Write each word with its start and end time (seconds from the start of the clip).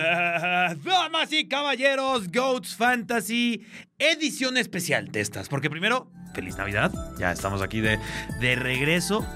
Damas 0.00 1.32
y 1.32 1.48
caballeros, 1.48 2.28
Goats 2.30 2.74
Fantasy, 2.76 3.66
edición 3.98 4.56
especial 4.56 5.08
de 5.08 5.20
estas. 5.20 5.48
Porque 5.48 5.70
primero, 5.70 6.10
feliz 6.34 6.56
Navidad. 6.56 6.92
Ya 7.18 7.32
estamos 7.32 7.62
aquí 7.62 7.80
de, 7.80 7.98
de 8.40 8.56
regreso. 8.56 9.26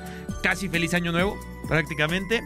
Casi 0.42 0.68
feliz 0.68 0.94
año 0.94 1.12
nuevo, 1.12 1.38
prácticamente. 1.68 2.40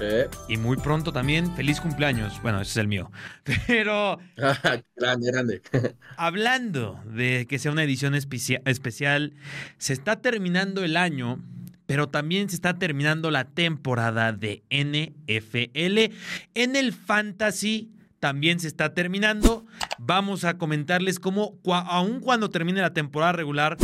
Eh. 0.00 0.28
Y 0.48 0.56
muy 0.58 0.76
pronto 0.76 1.12
también, 1.12 1.54
feliz 1.56 1.80
cumpleaños. 1.80 2.40
Bueno, 2.42 2.60
ese 2.60 2.70
es 2.70 2.76
el 2.76 2.86
mío. 2.88 3.10
Pero 3.66 4.18
grande, 4.96 5.32
grande. 5.32 5.62
hablando 6.16 7.00
de 7.04 7.46
que 7.48 7.58
sea 7.58 7.72
una 7.72 7.82
edición 7.82 8.14
especia- 8.14 8.62
especial, 8.64 9.32
se 9.78 9.92
está 9.94 10.20
terminando 10.20 10.84
el 10.84 10.96
año, 10.96 11.40
pero 11.88 12.10
también 12.10 12.50
se 12.50 12.54
está 12.54 12.78
terminando 12.78 13.30
la 13.30 13.44
temporada 13.44 14.32
de 14.34 14.62
NFL. 14.70 16.14
En 16.54 16.76
el 16.76 16.92
Fantasy 16.92 17.90
también 18.20 18.60
se 18.60 18.68
está 18.68 18.92
terminando. 18.92 19.64
Vamos 19.98 20.44
a 20.44 20.58
comentarles 20.58 21.18
cómo, 21.18 21.58
aun 21.64 22.20
cuando 22.20 22.50
termine 22.50 22.82
la 22.82 22.92
temporada 22.92 23.32
regular, 23.32 23.78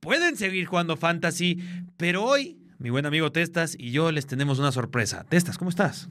pueden 0.00 0.36
seguir 0.36 0.66
jugando 0.66 0.96
Fantasy, 0.96 1.60
pero 1.96 2.24
hoy... 2.24 2.58
Mi 2.78 2.90
buen 2.90 3.06
amigo 3.06 3.30
Testas 3.30 3.76
y 3.78 3.92
yo 3.92 4.10
les 4.10 4.26
tenemos 4.26 4.58
una 4.58 4.72
sorpresa. 4.72 5.24
Testas, 5.28 5.56
¿cómo 5.56 5.70
estás? 5.70 6.08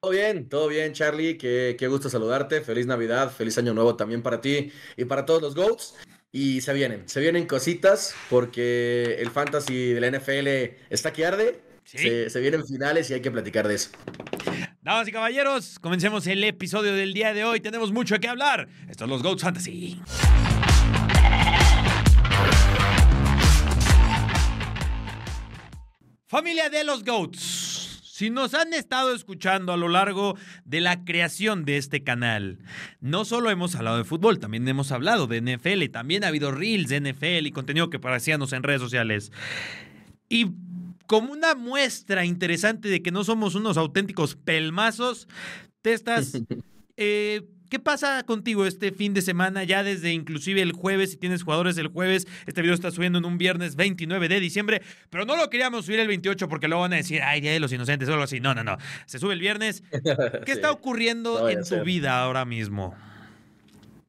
Todo 0.00 0.10
bien, 0.10 0.48
todo 0.48 0.66
bien, 0.66 0.92
Charlie. 0.92 1.38
Qué, 1.38 1.76
qué 1.78 1.86
gusto 1.86 2.10
saludarte. 2.10 2.62
Feliz 2.62 2.86
Navidad, 2.86 3.30
feliz 3.30 3.56
Año 3.58 3.72
Nuevo 3.72 3.94
también 3.94 4.22
para 4.22 4.40
ti 4.40 4.72
y 4.96 5.04
para 5.04 5.24
todos 5.24 5.40
los 5.40 5.54
GOATs. 5.54 5.94
Y 6.34 6.62
se 6.62 6.72
vienen, 6.72 7.06
se 7.10 7.20
vienen 7.20 7.46
cositas 7.46 8.14
porque 8.30 9.16
el 9.18 9.30
fantasy 9.30 9.92
de 9.92 10.00
la 10.00 10.10
NFL 10.10 10.78
está 10.88 11.12
que 11.12 11.26
arde. 11.26 11.60
Sí. 11.84 11.98
Se, 11.98 12.30
se 12.30 12.40
vienen 12.40 12.66
finales 12.66 13.10
y 13.10 13.14
hay 13.14 13.20
que 13.20 13.30
platicar 13.30 13.68
de 13.68 13.74
eso. 13.74 13.90
Damas 14.80 15.06
y 15.06 15.12
caballeros, 15.12 15.78
comencemos 15.78 16.26
el 16.26 16.42
episodio 16.44 16.94
del 16.94 17.12
día 17.12 17.34
de 17.34 17.44
hoy. 17.44 17.60
Tenemos 17.60 17.92
mucho 17.92 18.18
que 18.18 18.28
hablar. 18.28 18.66
Esto 18.88 19.04
es 19.04 19.10
los 19.10 19.22
Goats 19.22 19.42
Fantasy. 19.42 20.00
Familia 26.28 26.70
de 26.70 26.82
los 26.82 27.04
Goats. 27.04 27.61
Si 28.22 28.30
nos 28.30 28.54
han 28.54 28.72
estado 28.72 29.12
escuchando 29.12 29.72
a 29.72 29.76
lo 29.76 29.88
largo 29.88 30.36
de 30.64 30.80
la 30.80 31.04
creación 31.04 31.64
de 31.64 31.76
este 31.76 32.04
canal, 32.04 32.60
no 33.00 33.24
solo 33.24 33.50
hemos 33.50 33.74
hablado 33.74 33.98
de 33.98 34.04
fútbol, 34.04 34.38
también 34.38 34.68
hemos 34.68 34.92
hablado 34.92 35.26
de 35.26 35.40
NFL, 35.40 35.90
también 35.90 36.22
ha 36.22 36.28
habido 36.28 36.52
reels 36.52 36.88
de 36.88 37.00
NFL 37.00 37.46
y 37.46 37.50
contenido 37.50 37.90
que 37.90 37.98
parecíamos 37.98 38.52
en 38.52 38.62
redes 38.62 38.80
sociales. 38.80 39.32
Y 40.28 40.52
como 41.08 41.32
una 41.32 41.56
muestra 41.56 42.24
interesante 42.24 42.88
de 42.88 43.02
que 43.02 43.10
no 43.10 43.24
somos 43.24 43.56
unos 43.56 43.76
auténticos 43.76 44.36
pelmazos, 44.36 45.26
te 45.80 45.92
estás... 45.92 46.40
eh, 46.96 47.42
¿Qué 47.72 47.78
pasa 47.78 48.22
contigo 48.24 48.66
este 48.66 48.92
fin 48.92 49.14
de 49.14 49.22
semana? 49.22 49.64
Ya 49.64 49.82
desde 49.82 50.12
inclusive 50.12 50.60
el 50.60 50.72
jueves, 50.72 51.12
si 51.12 51.16
tienes 51.16 51.42
jugadores 51.42 51.78
el 51.78 51.88
jueves, 51.88 52.26
este 52.44 52.60
video 52.60 52.74
está 52.74 52.90
subiendo 52.90 53.18
en 53.18 53.24
un 53.24 53.38
viernes 53.38 53.76
29 53.76 54.28
de 54.28 54.40
diciembre, 54.40 54.82
pero 55.08 55.24
no 55.24 55.38
lo 55.38 55.48
queríamos 55.48 55.86
subir 55.86 55.98
el 56.00 56.06
28 56.06 56.50
porque 56.50 56.68
luego 56.68 56.82
van 56.82 56.92
a 56.92 56.96
decir, 56.96 57.22
ay, 57.22 57.40
Día 57.40 57.50
de 57.50 57.60
los 57.60 57.72
Inocentes 57.72 58.10
o 58.10 58.12
algo 58.12 58.24
así. 58.24 58.40
No, 58.40 58.54
no, 58.54 58.62
no. 58.62 58.76
Se 59.06 59.18
sube 59.18 59.32
el 59.32 59.40
viernes. 59.40 59.82
¿Qué 60.44 60.52
está 60.52 60.70
ocurriendo 60.70 61.40
No 61.40 61.48
en 61.48 61.64
tu 61.64 61.82
vida 61.82 62.22
ahora 62.22 62.44
mismo? 62.44 62.94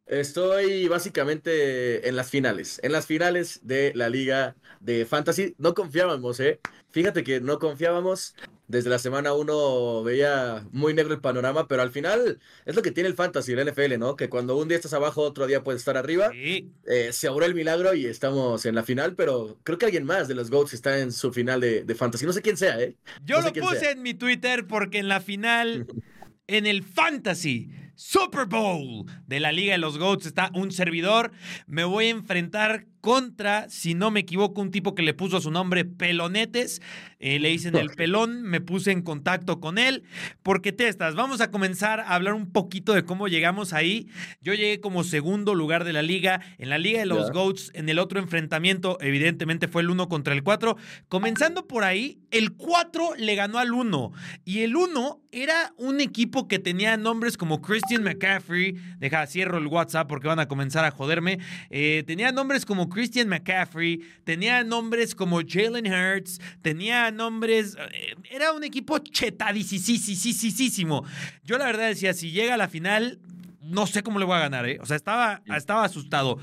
Estoy 0.07 0.89
básicamente 0.89 2.05
en 2.09 2.17
las 2.17 2.29
finales, 2.29 2.81
en 2.83 2.91
las 2.91 3.05
finales 3.05 3.61
de 3.63 3.93
la 3.95 4.09
liga 4.09 4.57
de 4.81 5.05
fantasy. 5.05 5.55
No 5.57 5.73
confiábamos, 5.73 6.41
¿eh? 6.41 6.59
Fíjate 6.91 7.23
que 7.23 7.39
no 7.39 7.59
confiábamos. 7.59 8.35
Desde 8.67 8.89
la 8.89 8.97
semana 8.97 9.33
1 9.33 10.03
veía 10.03 10.65
muy 10.71 10.93
negro 10.93 11.13
el 11.13 11.19
panorama, 11.19 11.67
pero 11.67 11.81
al 11.81 11.91
final 11.91 12.39
es 12.65 12.75
lo 12.75 12.81
que 12.81 12.91
tiene 12.91 13.09
el 13.09 13.15
fantasy, 13.15 13.51
el 13.51 13.69
NFL, 13.69 13.99
¿no? 13.99 14.15
Que 14.15 14.29
cuando 14.29 14.57
un 14.57 14.67
día 14.69 14.77
estás 14.77 14.93
abajo, 14.93 15.21
otro 15.21 15.47
día 15.47 15.63
puedes 15.63 15.81
estar 15.81 15.97
arriba. 15.97 16.31
Sí. 16.31 16.71
Eh, 16.85 17.09
se 17.11 17.27
abrió 17.27 17.45
el 17.47 17.55
milagro 17.55 17.93
y 17.93 18.05
estamos 18.05 18.65
en 18.65 18.75
la 18.75 18.83
final, 18.83 19.15
pero 19.15 19.57
creo 19.63 19.77
que 19.77 19.85
alguien 19.85 20.05
más 20.05 20.27
de 20.27 20.35
los 20.35 20.49
GOATs 20.49 20.73
está 20.73 20.99
en 20.99 21.11
su 21.11 21.33
final 21.33 21.59
de, 21.59 21.83
de 21.83 21.95
fantasy. 21.95 22.25
No 22.25 22.33
sé 22.33 22.41
quién 22.41 22.57
sea, 22.57 22.79
¿eh? 22.79 22.95
Yo 23.25 23.41
No 23.41 23.49
sé 23.49 23.53
lo 23.59 23.65
puse 23.67 23.79
sea. 23.81 23.91
en 23.91 24.01
mi 24.01 24.13
Twitter 24.13 24.65
porque 24.65 24.99
en 24.99 25.09
la 25.09 25.19
final, 25.19 25.85
en 26.47 26.65
el 26.65 26.83
Fantasy 26.83 27.69
Super 27.95 28.45
Bowl 28.45 29.05
de 29.27 29.39
la 29.39 29.51
Liga 29.51 29.73
de 29.73 29.77
los 29.77 29.97
Goats 29.99 30.25
está 30.25 30.49
un 30.55 30.71
servidor. 30.71 31.31
Me 31.67 31.83
voy 31.83 32.05
a 32.05 32.09
enfrentar 32.11 32.85
contra, 33.03 33.67
si 33.67 33.95
no 33.95 34.11
me 34.11 34.21
equivoco, 34.21 34.61
un 34.61 34.71
tipo 34.71 34.95
que 34.95 35.03
le 35.03 35.13
puso 35.13 35.41
su 35.41 35.51
nombre 35.51 35.83
Pelonetes. 35.83 36.81
Eh, 37.19 37.37
le 37.37 37.49
dicen 37.49 37.75
el 37.75 37.89
pelón, 37.89 38.43
me 38.43 38.61
puse 38.61 38.91
en 38.91 39.01
contacto 39.01 39.59
con 39.59 39.77
él. 39.77 40.03
Porque 40.41 40.71
testas, 40.71 41.13
vamos 41.13 41.41
a 41.41 41.51
comenzar 41.51 41.99
a 41.99 42.15
hablar 42.15 42.33
un 42.33 42.49
poquito 42.53 42.93
de 42.93 43.03
cómo 43.03 43.27
llegamos 43.27 43.73
ahí. 43.73 44.07
Yo 44.41 44.53
llegué 44.53 44.79
como 44.79 45.03
segundo 45.03 45.53
lugar 45.53 45.83
de 45.83 45.91
la 45.91 46.01
liga. 46.01 46.39
En 46.57 46.69
la 46.69 46.77
Liga 46.77 47.01
de 47.01 47.05
los. 47.05 47.31
Goats, 47.31 47.71
en 47.73 47.89
el 47.89 47.99
otro 47.99 48.21
enfrentamiento, 48.21 48.97
evidentemente 49.01 49.67
fue 49.67 49.81
el 49.81 49.89
1 49.89 50.07
contra 50.07 50.33
el 50.33 50.41
4. 50.41 50.77
Comenzando 51.09 51.67
por 51.67 51.83
ahí, 51.83 52.19
el 52.31 52.53
4 52.53 53.15
le 53.17 53.35
ganó 53.35 53.57
al 53.57 53.73
1. 53.73 54.13
Y 54.45 54.59
el 54.59 54.77
1 54.77 55.21
era 55.31 55.73
un 55.77 55.99
equipo 55.99 56.47
que 56.47 56.59
tenía 56.59 56.95
nombres 56.95 57.35
como 57.35 57.61
Christian 57.61 58.03
McCaffrey. 58.03 58.75
Deja, 58.99 59.25
cierro 59.27 59.57
el 59.57 59.67
WhatsApp 59.67 60.07
porque 60.07 60.27
van 60.27 60.39
a 60.39 60.47
comenzar 60.47 60.85
a 60.85 60.91
joderme. 60.91 61.39
Eh, 61.69 62.03
tenía 62.05 62.31
nombres 62.31 62.65
como 62.65 62.89
Christian 62.93 63.27
McCaffrey. 63.27 64.01
Tenía 64.23 64.63
nombres 64.63 65.15
como 65.15 65.41
Jalen 65.45 65.91
Hurts. 65.91 66.39
Tenía 66.61 67.11
nombres. 67.11 67.75
eh, 67.91 68.15
era 68.31 68.53
un 68.53 68.63
equipo 68.63 68.99
chetadisísimo. 68.99 71.03
Yo 71.43 71.57
la 71.57 71.65
verdad 71.65 71.87
decía, 71.87 72.13
si 72.13 72.31
llega 72.31 72.53
a 72.53 72.57
la 72.57 72.67
final, 72.67 73.19
no 73.61 73.87
sé 73.87 74.03
cómo 74.03 74.19
le 74.19 74.25
voy 74.25 74.35
a 74.35 74.39
ganar, 74.39 74.67
¿eh? 74.67 74.77
O 74.81 74.85
sea, 74.85 74.95
estaba, 74.95 75.41
estaba 75.47 75.83
asustado 75.83 76.39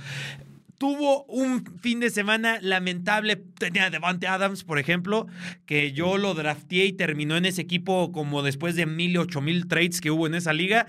tuvo 0.80 1.24
un 1.24 1.62
fin 1.82 2.00
de 2.00 2.08
semana 2.08 2.58
lamentable. 2.62 3.36
Tenía 3.36 3.84
a 3.84 3.90
Devante 3.90 4.26
Adams, 4.26 4.64
por 4.64 4.78
ejemplo, 4.78 5.26
que 5.66 5.92
yo 5.92 6.16
lo 6.16 6.32
drafteé 6.32 6.86
y 6.86 6.92
terminó 6.94 7.36
en 7.36 7.44
ese 7.44 7.60
equipo 7.60 8.12
como 8.12 8.42
después 8.42 8.76
de 8.76 8.86
mil, 8.86 9.18
ocho 9.18 9.42
mil 9.42 9.68
trades 9.68 10.00
que 10.00 10.10
hubo 10.10 10.26
en 10.26 10.34
esa 10.34 10.54
liga. 10.54 10.86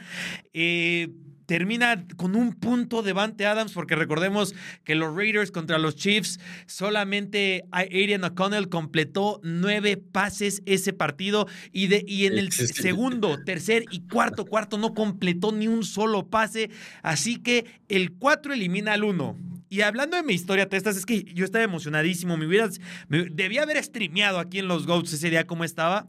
Eh, 0.53 1.09
termina 1.51 2.05
con 2.15 2.37
un 2.37 2.53
punto 2.53 3.03
Devante 3.03 3.45
Adams, 3.45 3.73
porque 3.73 3.97
recordemos 3.97 4.55
que 4.85 4.95
los 4.95 5.13
Raiders 5.13 5.51
contra 5.51 5.77
los 5.79 5.97
Chiefs, 5.97 6.39
solamente 6.65 7.65
Arian 7.71 8.23
O'Connell 8.23 8.69
completó 8.69 9.41
nueve 9.43 9.97
pases 9.97 10.63
ese 10.65 10.93
partido 10.93 11.49
y, 11.73 11.87
de, 11.87 12.05
y 12.07 12.25
en 12.25 12.37
el 12.37 12.53
segundo, 12.53 13.37
tercer 13.43 13.83
y 13.91 13.99
cuarto 14.07 14.45
cuarto 14.45 14.77
no 14.77 14.93
completó 14.93 15.51
ni 15.51 15.67
un 15.67 15.83
solo 15.83 16.29
pase. 16.29 16.69
Así 17.01 17.35
que 17.35 17.65
el 17.89 18.13
4 18.13 18.53
elimina 18.53 18.93
al 18.93 19.03
1. 19.03 19.37
Y 19.69 19.81
hablando 19.81 20.15
de 20.15 20.23
mi 20.23 20.31
historia, 20.33 20.69
Testas, 20.69 20.95
es 20.95 21.05
que 21.05 21.25
yo 21.33 21.43
estaba 21.43 21.65
emocionadísimo. 21.65 22.37
Me 22.37 22.45
hubieras, 22.47 22.79
me- 23.09 23.25
debía 23.29 23.63
haber 23.63 23.83
streameado 23.83 24.39
aquí 24.39 24.59
en 24.59 24.69
los 24.69 24.87
Goats 24.87 25.11
ese 25.11 25.29
día 25.29 25.45
como 25.45 25.65
estaba. 25.65 26.07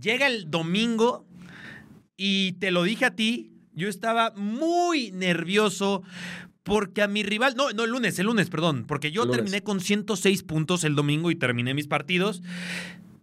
Llega 0.00 0.26
el 0.26 0.50
domingo 0.50 1.26
y 2.16 2.52
te 2.52 2.70
lo 2.70 2.82
dije 2.82 3.04
a 3.04 3.10
ti, 3.14 3.50
yo 3.76 3.88
estaba 3.88 4.32
muy 4.34 5.12
nervioso 5.12 6.02
porque 6.64 7.02
a 7.02 7.06
mi 7.06 7.22
rival, 7.22 7.54
no, 7.56 7.70
no, 7.70 7.84
el 7.84 7.90
lunes, 7.90 8.18
el 8.18 8.26
lunes, 8.26 8.50
perdón, 8.50 8.84
porque 8.88 9.12
yo 9.12 9.22
lunes. 9.22 9.36
terminé 9.36 9.62
con 9.62 9.80
106 9.80 10.42
puntos 10.42 10.82
el 10.82 10.96
domingo 10.96 11.30
y 11.30 11.36
terminé 11.36 11.74
mis 11.74 11.86
partidos. 11.86 12.42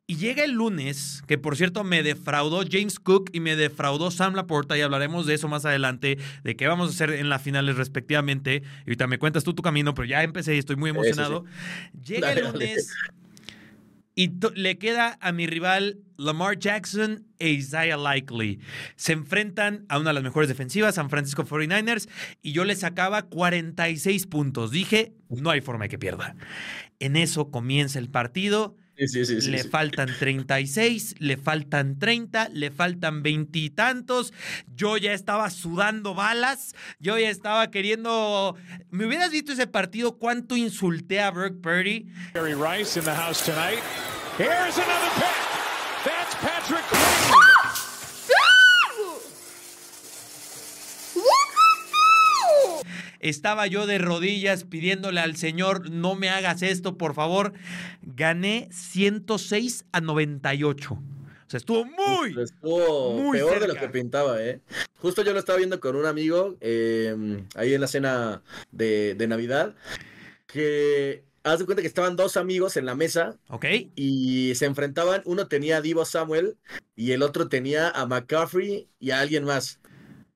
Y 0.05 0.15
llega 0.17 0.43
el 0.43 0.51
lunes, 0.51 1.23
que 1.27 1.37
por 1.37 1.55
cierto 1.55 1.83
me 1.85 2.03
defraudó 2.03 2.63
James 2.69 2.99
Cook 2.99 3.29
y 3.33 3.39
me 3.39 3.55
defraudó 3.55 4.11
Sam 4.11 4.35
Laporta, 4.35 4.77
y 4.77 4.81
hablaremos 4.81 5.25
de 5.25 5.33
eso 5.33 5.47
más 5.47 5.65
adelante, 5.65 6.17
de 6.43 6.55
qué 6.57 6.67
vamos 6.67 6.89
a 6.89 6.91
hacer 6.91 7.11
en 7.11 7.29
las 7.29 7.41
finales 7.41 7.77
respectivamente. 7.77 8.63
Y 8.85 8.89
ahorita 8.89 9.07
me 9.07 9.17
cuentas 9.17 9.43
tú 9.45 9.53
tu 9.53 9.63
camino, 9.63 9.93
pero 9.93 10.05
ya 10.05 10.21
empecé 10.23 10.55
y 10.55 10.59
estoy 10.59 10.75
muy 10.75 10.91
Sí, 10.91 10.93
sí, 10.93 10.97
emocionado. 10.97 11.45
Llega 12.05 12.27
Dale, 12.27 12.41
el 12.41 12.51
dale. 12.51 12.75
Y 14.15 14.31
le 14.55 14.77
queda 14.77 15.17
a 15.21 15.31
mi 15.31 15.47
rival 15.47 15.99
Lamar 16.17 16.57
Jackson 16.57 17.25
e 17.39 17.49
Isaiah 17.49 17.97
Likely. 17.97 18.59
Se 18.95 19.13
enfrentan 19.13 19.85
a 19.89 19.99
una 19.99 20.11
de 20.11 20.13
las 20.15 20.23
mejores 20.23 20.47
defensivas, 20.47 20.95
San 20.95 21.09
Francisco 21.09 21.45
49ers, 21.45 22.07
y 22.41 22.51
yo 22.51 22.63
le 22.63 22.75
sacaba 22.75 23.23
46 23.23 24.27
puntos. 24.27 24.71
Dije, 24.71 25.13
no 25.29 25.49
hay 25.49 25.61
forma 25.61 25.85
de 25.85 25.89
que 25.89 25.99
pierda. 25.99 26.35
En 26.99 27.15
eso 27.15 27.49
comienza 27.49 27.99
el 27.99 28.09
partido. 28.09 28.77
Sí, 28.95 29.07
sí, 29.07 29.25
sí, 29.25 29.41
sí, 29.41 29.49
le 29.49 29.63
sí. 29.63 29.69
faltan 29.69 30.07
36, 30.19 31.15
le 31.17 31.35
faltan 31.37 31.97
30, 31.97 32.49
le 32.49 32.69
faltan 32.69 33.23
veintitantos. 33.23 34.33
Yo 34.75 34.97
ya 34.97 35.13
estaba 35.13 35.49
sudando 35.49 36.13
balas. 36.13 36.75
Yo 36.99 37.17
ya 37.17 37.31
estaba 37.31 37.71
queriendo. 37.71 38.55
¿Me 38.91 39.07
hubieras 39.07 39.31
visto 39.31 39.53
ese 39.53 39.65
partido 39.65 40.19
cuánto 40.19 40.55
insulté 40.55 41.21
a 41.21 41.31
Brock 41.31 41.59
Purdy? 41.59 42.07
Jerry 42.33 42.53
Rice 42.53 42.99
in 42.99 43.05
the 43.05 43.11
house 43.11 43.43
tonight. 43.43 43.81
Here's 44.35 44.75
another 44.77 45.11
pick. 45.13 46.03
That's 46.03 46.33
Patrick 46.41 46.83
Queen. 46.89 47.33
Estaba 53.19 53.67
yo 53.67 53.85
de 53.85 53.99
rodillas 53.99 54.63
pidiéndole 54.63 55.21
al 55.21 55.35
Señor, 55.35 55.91
no 55.91 56.15
me 56.15 56.29
hagas 56.29 56.63
esto, 56.63 56.97
por 56.97 57.13
favor. 57.13 57.53
Gané 58.01 58.69
106 58.71 59.85
a 59.91 60.01
98. 60.01 60.93
O 60.95 60.99
sea, 61.47 61.59
estuvo 61.59 61.85
muy. 61.85 62.35
Estuvo 62.41 63.13
muy 63.13 63.37
peor 63.37 63.59
de 63.59 63.67
lo 63.67 63.75
que 63.75 63.87
pintaba, 63.89 64.43
¿eh? 64.43 64.61
Justo 64.97 65.21
yo 65.21 65.33
lo 65.33 65.39
estaba 65.39 65.59
viendo 65.59 65.79
con 65.79 65.95
un 65.95 66.07
amigo 66.07 66.57
eh, 66.59 67.43
ahí 67.53 67.75
en 67.75 67.81
la 67.81 67.87
cena 67.87 68.41
de, 68.71 69.13
de 69.13 69.27
Navidad. 69.27 69.75
Que 70.47 71.23
haz 71.43 71.59
de 71.59 71.65
cuenta 71.65 71.81
que 71.81 71.87
estaban 71.87 72.15
dos 72.15 72.37
amigos 72.37 72.77
en 72.77 72.85
la 72.85 72.95
mesa 72.95 73.37
¿Ok? 73.49 73.65
y 73.95 74.53
se 74.55 74.65
enfrentaban. 74.65 75.21
Uno 75.25 75.47
tenía 75.47 75.77
a 75.77 75.81
Divo 75.81 76.05
Samuel 76.05 76.57
y 76.95 77.11
el 77.11 77.21
otro 77.21 77.47
tenía 77.49 77.89
a 77.89 78.05
McCaffrey 78.05 78.87
y 78.99 79.11
a 79.11 79.19
alguien 79.19 79.43
más. 79.43 79.79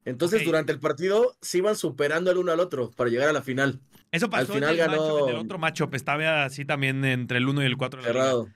Entonces, 0.05 0.45
durante 0.45 0.71
el 0.71 0.79
partido 0.79 1.35
se 1.41 1.57
iban 1.57 1.75
superando 1.75 2.31
el 2.31 2.37
uno 2.37 2.51
al 2.53 2.59
otro 2.61 2.91
para 2.91 3.09
llegar 3.09 3.27
a 3.27 3.33
la 3.33 3.41
final. 3.41 3.79
Eso 4.11 4.29
pasó 4.29 4.53
final 4.53 4.75
en, 4.75 4.79
el 4.81 4.87
ganó- 4.89 5.23
en 5.27 5.35
el 5.35 5.41
otro 5.41 5.57
matchup. 5.57 5.93
Estaba 5.93 6.45
así 6.45 6.63
también 6.63 7.03
entre 7.03 7.39
el 7.39 7.47
1 7.49 7.61
y 7.63 7.65
el 7.65 7.75
4 7.75 8.01
de 8.01 8.07
la. 8.07 8.13
Cerrado. 8.13 8.47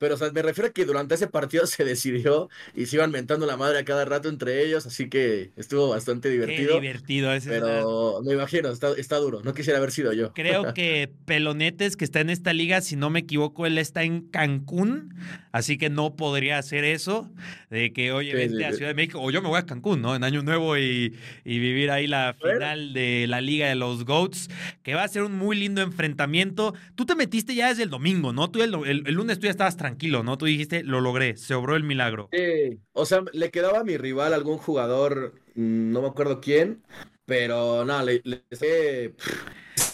Pero, 0.00 0.14
o 0.16 0.18
sea, 0.18 0.32
me 0.32 0.42
refiero 0.42 0.68
a 0.70 0.72
que 0.72 0.84
durante 0.86 1.14
ese 1.14 1.28
partido 1.28 1.66
se 1.68 1.84
decidió 1.84 2.48
y 2.74 2.86
se 2.86 2.96
iban 2.96 3.12
mentando 3.12 3.46
la 3.46 3.56
madre 3.56 3.78
a 3.78 3.84
cada 3.84 4.04
rato 4.04 4.28
entre 4.28 4.64
ellos, 4.64 4.86
así 4.86 5.08
que 5.08 5.52
estuvo 5.56 5.88
bastante 5.90 6.28
Qué 6.28 6.32
divertido. 6.34 6.80
divertido. 6.80 7.32
ese 7.32 7.50
es 7.54 7.60
Pero 7.60 8.22
me 8.24 8.32
imagino, 8.32 8.70
está, 8.70 8.92
está 8.96 9.16
duro. 9.18 9.42
No 9.44 9.54
quisiera 9.54 9.78
haber 9.78 9.92
sido 9.92 10.12
yo. 10.12 10.32
Creo 10.32 10.72
que 10.74 11.12
Pelonetes, 11.26 11.96
que 11.96 12.04
está 12.04 12.20
en 12.20 12.30
esta 12.30 12.52
liga, 12.52 12.80
si 12.80 12.96
no 12.96 13.10
me 13.10 13.20
equivoco, 13.20 13.66
él 13.66 13.78
está 13.78 14.02
en 14.02 14.22
Cancún, 14.22 15.14
así 15.52 15.76
que 15.78 15.90
no 15.90 16.16
podría 16.16 16.58
hacer 16.58 16.84
eso, 16.84 17.30
de 17.68 17.92
que, 17.92 18.12
oye, 18.12 18.30
Sí, 18.30 18.36
vente 18.36 18.56
sí, 18.56 18.64
a 18.64 18.70
sí. 18.70 18.76
Ciudad 18.78 18.90
de 18.90 18.94
México, 18.94 19.20
o 19.20 19.30
yo 19.30 19.42
me 19.42 19.48
voy 19.48 19.58
a 19.58 19.66
Cancún, 19.66 20.00
¿no? 20.00 20.16
En 20.16 20.24
Año 20.24 20.42
Nuevo 20.42 20.78
y, 20.78 21.14
y 21.44 21.58
vivir 21.58 21.90
ahí 21.90 22.06
la 22.06 22.34
final 22.40 22.92
de 22.94 23.26
la 23.28 23.40
Liga 23.42 23.68
de 23.68 23.74
los 23.74 24.04
GOATs, 24.06 24.48
que 24.82 24.94
va 24.94 25.04
a 25.04 25.08
ser 25.08 25.24
un 25.24 25.32
muy 25.36 25.56
lindo 25.58 25.82
enfrentamiento. 25.82 26.74
Tú 26.94 27.04
te 27.06 27.14
metiste 27.14 27.54
ya 27.54 27.68
desde 27.68 27.82
el 27.82 27.90
domingo, 27.90 28.32
¿no? 28.32 28.50
Tú 28.50 28.62
el, 28.62 28.72
el- 28.86 29.02
el 29.06 29.14
lunes 29.14 29.38
tú 29.38 29.44
ya 29.44 29.50
estabas 29.50 29.76
tranquilo, 29.76 29.89
¿no? 30.22 30.38
Tú 30.38 30.46
dijiste, 30.46 30.82
lo 30.82 31.00
logré, 31.00 31.36
se 31.36 31.54
obró 31.54 31.76
el 31.76 31.84
milagro. 31.84 32.28
Sí, 32.32 32.78
o 32.92 33.04
sea, 33.06 33.22
le 33.32 33.50
quedaba 33.50 33.80
a 33.80 33.84
mi 33.84 33.96
rival 33.96 34.34
algún 34.34 34.58
jugador, 34.58 35.34
mm, 35.54 35.92
no 35.92 36.02
me 36.02 36.08
acuerdo 36.08 36.40
quién, 36.40 36.82
pero 37.26 37.84
nada, 37.84 38.02
le, 38.04 38.22
le 38.24 39.14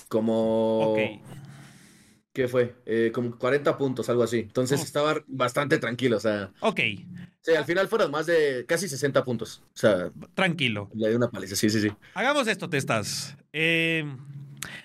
como, 0.08 0.92
Ok. 0.92 0.98
¿qué 2.32 2.48
fue? 2.48 2.76
Eh, 2.86 3.10
como 3.14 3.36
40 3.38 3.76
puntos, 3.78 4.08
algo 4.08 4.22
así. 4.22 4.38
Entonces 4.40 4.80
Oh. 4.80 4.84
estaba 4.84 5.22
bastante 5.26 5.78
tranquilo, 5.78 6.16
o 6.16 6.20
sea, 6.20 6.50
Ok, 6.60 6.80
sí, 7.40 7.54
al 7.56 7.64
final 7.64 7.88
fueron 7.88 8.10
más 8.10 8.26
de 8.26 8.64
casi 8.68 8.88
60 8.88 9.24
puntos. 9.24 9.62
O 9.66 9.76
sea, 9.76 10.10
tranquilo. 10.34 10.90
le 10.94 11.08
di 11.10 11.14
una 11.14 11.30
paliza, 11.30 11.56
sí, 11.56 11.70
sí, 11.70 11.80
sí. 11.80 11.90
Hagamos 12.14 12.46
esto, 12.48 12.68
Testas. 12.68 13.36
Eh, 13.52 14.04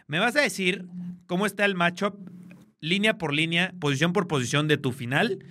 me 0.07 0.19
vas 0.19 0.35
a 0.35 0.41
decir 0.41 0.85
cómo 1.27 1.45
está 1.45 1.65
el 1.65 1.75
matchup, 1.75 2.15
línea 2.81 3.17
por 3.17 3.33
línea, 3.33 3.73
posición 3.79 4.11
por 4.11 4.27
posición 4.27 4.67
de 4.67 4.77
tu 4.77 4.91
final. 4.91 5.45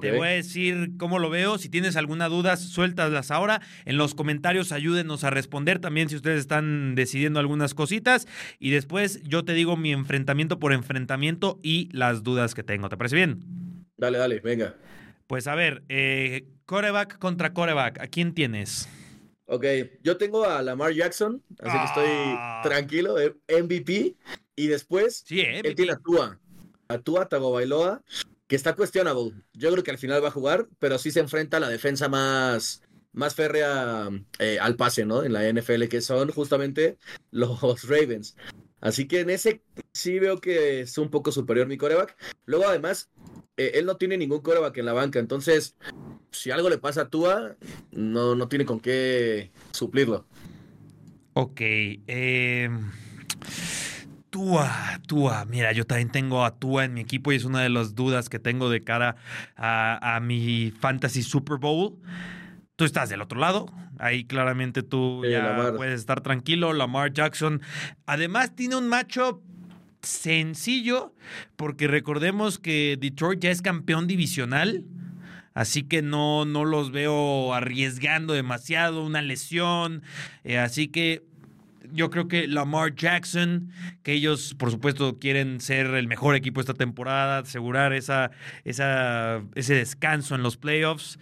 Te 0.00 0.10
voy 0.10 0.26
a 0.26 0.30
decir 0.32 0.92
cómo 0.98 1.20
lo 1.20 1.30
veo. 1.30 1.56
Si 1.56 1.68
tienes 1.68 1.94
alguna 1.94 2.28
duda, 2.28 2.56
suéltalas 2.56 3.30
ahora. 3.30 3.60
En 3.84 3.96
los 3.96 4.14
comentarios 4.16 4.72
ayúdenos 4.72 5.22
a 5.22 5.30
responder 5.30 5.78
también 5.78 6.08
si 6.08 6.16
ustedes 6.16 6.40
están 6.40 6.96
decidiendo 6.96 7.38
algunas 7.38 7.74
cositas. 7.74 8.26
Y 8.58 8.70
después 8.70 9.22
yo 9.22 9.44
te 9.44 9.52
digo 9.52 9.76
mi 9.76 9.92
enfrentamiento 9.92 10.58
por 10.58 10.72
enfrentamiento 10.72 11.60
y 11.62 11.90
las 11.92 12.24
dudas 12.24 12.54
que 12.54 12.64
tengo. 12.64 12.88
¿Te 12.88 12.96
parece 12.96 13.14
bien? 13.14 13.40
Dale, 13.96 14.18
dale, 14.18 14.40
venga. 14.40 14.74
Pues 15.28 15.46
a 15.46 15.54
ver, 15.54 15.84
eh, 15.88 16.48
coreback 16.66 17.18
contra 17.18 17.52
coreback. 17.52 18.00
¿A 18.00 18.08
quién 18.08 18.34
tienes? 18.34 18.88
Ok, 19.46 19.64
yo 20.02 20.16
tengo 20.16 20.44
a 20.44 20.60
Lamar 20.62 20.92
Jackson, 20.92 21.40
así 21.60 21.78
que 21.78 21.84
estoy 21.84 22.06
Ah. 22.08 22.60
tranquilo, 22.64 23.20
eh, 23.20 23.34
MVP, 23.46 24.16
y 24.56 24.66
después 24.66 25.22
Sí, 25.26 25.40
¿eh? 25.40 25.60
él 25.62 25.74
tiene 25.74 25.92
a 25.92 25.96
Tua, 25.96 26.38
a 26.88 26.98
Tua 26.98 27.28
Tagovailoa, 27.28 28.02
que 28.46 28.56
está 28.56 28.74
questionable. 28.74 29.32
Yo 29.52 29.70
creo 29.70 29.84
que 29.84 29.90
al 29.90 29.98
final 29.98 30.22
va 30.22 30.28
a 30.28 30.32
jugar, 30.32 30.68
pero 30.78 30.98
sí 30.98 31.10
se 31.10 31.20
enfrenta 31.20 31.56
a 31.56 31.60
la 31.60 31.68
defensa 31.68 32.08
más, 32.08 32.82
más 33.12 33.34
férrea 33.34 34.08
eh, 34.38 34.58
al 34.60 34.76
pase, 34.76 35.04
¿no? 35.06 35.24
En 35.24 35.32
la 35.32 35.48
NFL, 35.50 35.84
que 35.84 36.00
son 36.00 36.30
justamente 36.30 36.98
los 37.30 37.88
Ravens. 37.88 38.36
Así 38.80 39.08
que 39.08 39.20
en 39.20 39.30
ese 39.30 39.62
sí 39.92 40.18
veo 40.18 40.40
que 40.40 40.80
es 40.80 40.98
un 40.98 41.08
poco 41.08 41.32
superior 41.32 41.66
mi 41.66 41.78
coreback. 41.78 42.16
Luego, 42.44 42.68
además, 42.68 43.08
eh, 43.56 43.72
él 43.74 43.86
no 43.86 43.96
tiene 43.96 44.18
ningún 44.18 44.40
coreback 44.40 44.76
en 44.76 44.84
la 44.84 44.92
banca, 44.92 45.18
entonces, 45.18 45.74
si 46.30 46.50
algo 46.50 46.68
le 46.68 46.76
pasa 46.76 47.02
a 47.02 47.08
Tua, 47.08 47.56
no, 47.92 48.34
no 48.34 48.48
tiene 48.48 48.66
con 48.66 48.80
qué 48.80 49.52
suplirlo. 49.72 50.26
Ok. 51.32 51.60
Eh, 51.60 52.68
Tua, 54.34 54.98
Tua. 55.06 55.44
Mira, 55.44 55.70
yo 55.70 55.86
también 55.86 56.10
tengo 56.10 56.44
a 56.44 56.58
Tua 56.58 56.84
en 56.84 56.92
mi 56.92 57.00
equipo 57.00 57.30
y 57.30 57.36
es 57.36 57.44
una 57.44 57.60
de 57.60 57.68
las 57.68 57.94
dudas 57.94 58.28
que 58.28 58.40
tengo 58.40 58.68
de 58.68 58.82
cara 58.82 59.14
a, 59.56 60.16
a 60.16 60.18
mi 60.18 60.72
Fantasy 60.80 61.22
Super 61.22 61.58
Bowl. 61.58 62.00
Tú 62.74 62.84
estás 62.84 63.08
del 63.10 63.22
otro 63.22 63.38
lado. 63.38 63.72
Ahí 64.00 64.24
claramente 64.24 64.82
tú 64.82 65.20
Sí, 65.22 65.30
ya 65.30 65.44
Lamar. 65.44 65.76
puedes 65.76 66.00
estar 66.00 66.20
tranquilo. 66.20 66.72
Lamar 66.72 67.12
Jackson. 67.12 67.62
Además, 68.06 68.56
tiene 68.56 68.74
un 68.74 68.88
matchup 68.88 69.40
sencillo 70.02 71.14
porque 71.54 71.86
recordemos 71.86 72.58
que 72.58 72.98
Detroit 73.00 73.38
ya 73.38 73.52
es 73.52 73.62
campeón 73.62 74.08
divisional. 74.08 74.84
Así 75.54 75.84
que 75.84 76.02
no, 76.02 76.44
no 76.44 76.64
los 76.64 76.90
veo 76.90 77.54
arriesgando 77.54 78.32
demasiado, 78.34 79.04
una 79.06 79.22
lesión. 79.22 80.02
Eh, 80.42 80.58
así 80.58 80.88
que 80.88 81.22
yo 81.94 82.10
creo 82.10 82.28
que 82.28 82.46
Lamar 82.48 82.94
Jackson, 82.94 83.70
que 84.02 84.12
ellos 84.12 84.54
por 84.58 84.70
supuesto 84.70 85.18
quieren 85.18 85.60
ser 85.60 85.86
el 85.86 86.08
mejor 86.08 86.34
equipo 86.34 86.60
esta 86.60 86.74
temporada, 86.74 87.38
asegurar 87.38 87.92
esa, 87.92 88.30
esa, 88.64 89.42
ese 89.54 89.74
descanso 89.74 90.34
en 90.34 90.42
los 90.42 90.56
playoffs. 90.56 91.18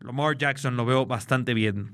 Lamar 0.00 0.36
Jackson 0.36 0.76
lo 0.76 0.84
veo 0.84 1.06
bastante 1.06 1.54
bien. 1.54 1.92